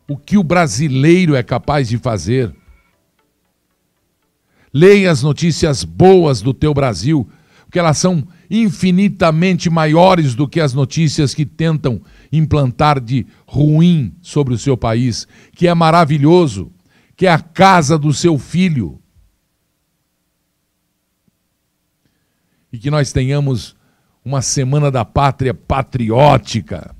o 0.07 0.17
que 0.17 0.37
o 0.37 0.43
brasileiro 0.43 1.35
é 1.35 1.43
capaz 1.43 1.89
de 1.89 1.97
fazer. 1.97 2.53
Leia 4.73 5.11
as 5.11 5.23
notícias 5.23 5.83
boas 5.83 6.41
do 6.41 6.53
teu 6.53 6.73
Brasil, 6.73 7.29
porque 7.65 7.79
elas 7.79 7.97
são 7.97 8.25
infinitamente 8.49 9.69
maiores 9.69 10.35
do 10.35 10.47
que 10.47 10.59
as 10.59 10.73
notícias 10.73 11.33
que 11.33 11.45
tentam 11.45 12.01
implantar 12.31 12.99
de 12.99 13.27
ruim 13.45 14.15
sobre 14.21 14.53
o 14.53 14.57
seu 14.57 14.77
país, 14.77 15.27
que 15.53 15.67
é 15.67 15.73
maravilhoso, 15.73 16.71
que 17.15 17.27
é 17.27 17.31
a 17.31 17.39
casa 17.39 17.97
do 17.97 18.13
seu 18.13 18.37
filho. 18.37 19.01
E 22.71 22.77
que 22.77 22.91
nós 22.91 23.11
tenhamos 23.11 23.75
uma 24.23 24.41
semana 24.41 24.91
da 24.91 25.03
pátria 25.03 25.53
patriótica. 25.53 26.96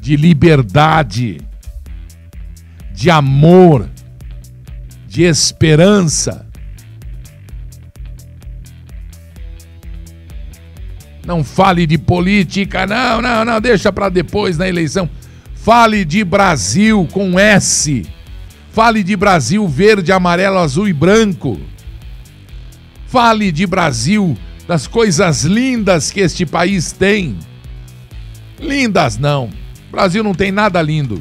De 0.00 0.16
liberdade, 0.16 1.40
de 2.92 3.10
amor, 3.10 3.88
de 5.06 5.22
esperança 5.22 6.50
Não 11.30 11.44
fale 11.44 11.86
de 11.86 11.98
política, 11.98 12.86
não, 12.88 13.22
não, 13.22 13.44
não, 13.44 13.60
deixa 13.60 13.92
para 13.92 14.08
depois 14.08 14.58
na 14.58 14.68
eleição. 14.68 15.08
Fale 15.54 16.04
de 16.04 16.24
Brasil 16.24 17.06
com 17.12 17.38
S. 17.38 18.04
Fale 18.72 19.04
de 19.04 19.14
Brasil 19.14 19.68
verde, 19.68 20.10
amarelo, 20.10 20.58
azul 20.58 20.88
e 20.88 20.92
branco. 20.92 21.60
Fale 23.06 23.52
de 23.52 23.64
Brasil, 23.64 24.36
das 24.66 24.88
coisas 24.88 25.44
lindas 25.44 26.10
que 26.10 26.18
este 26.18 26.46
país 26.46 26.90
tem. 26.90 27.38
Lindas 28.58 29.16
não. 29.18 29.50
O 29.90 29.92
Brasil 29.92 30.22
não 30.22 30.32
tem 30.32 30.52
nada 30.52 30.80
lindo. 30.80 31.20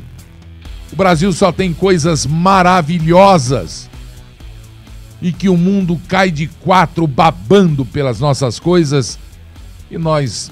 O 0.93 0.95
Brasil 0.95 1.33
só 1.33 1.51
tem 1.51 1.73
coisas 1.73 2.25
maravilhosas. 2.25 3.89
E 5.19 5.33
que 5.33 5.49
o 5.49 5.57
mundo 5.57 5.99
cai 6.07 6.29
de 6.29 6.47
quatro 6.47 7.07
babando 7.07 7.83
pelas 7.83 8.19
nossas 8.19 8.59
coisas 8.59 9.17
e 9.89 9.97
nós 9.97 10.51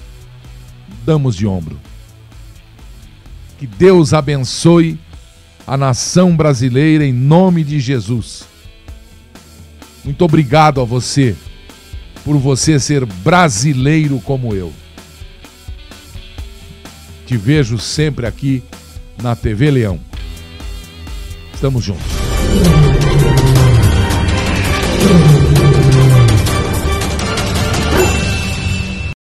damos 1.05 1.35
de 1.35 1.45
ombro. 1.45 1.79
Que 3.59 3.67
Deus 3.67 4.13
abençoe 4.13 4.99
a 5.65 5.77
nação 5.77 6.35
brasileira 6.35 7.05
em 7.05 7.13
nome 7.13 7.63
de 7.63 7.79
Jesus. 7.79 8.45
Muito 10.03 10.25
obrigado 10.25 10.81
a 10.81 10.83
você 10.83 11.35
por 12.25 12.37
você 12.37 12.79
ser 12.79 13.05
brasileiro 13.05 14.19
como 14.21 14.55
eu. 14.55 14.73
Te 17.27 17.35
vejo 17.35 17.77
sempre 17.77 18.25
aqui 18.25 18.63
na 19.21 19.35
TV 19.35 19.69
Leão. 19.69 19.99
Estamos 21.53 21.83
juntos. 21.83 23.16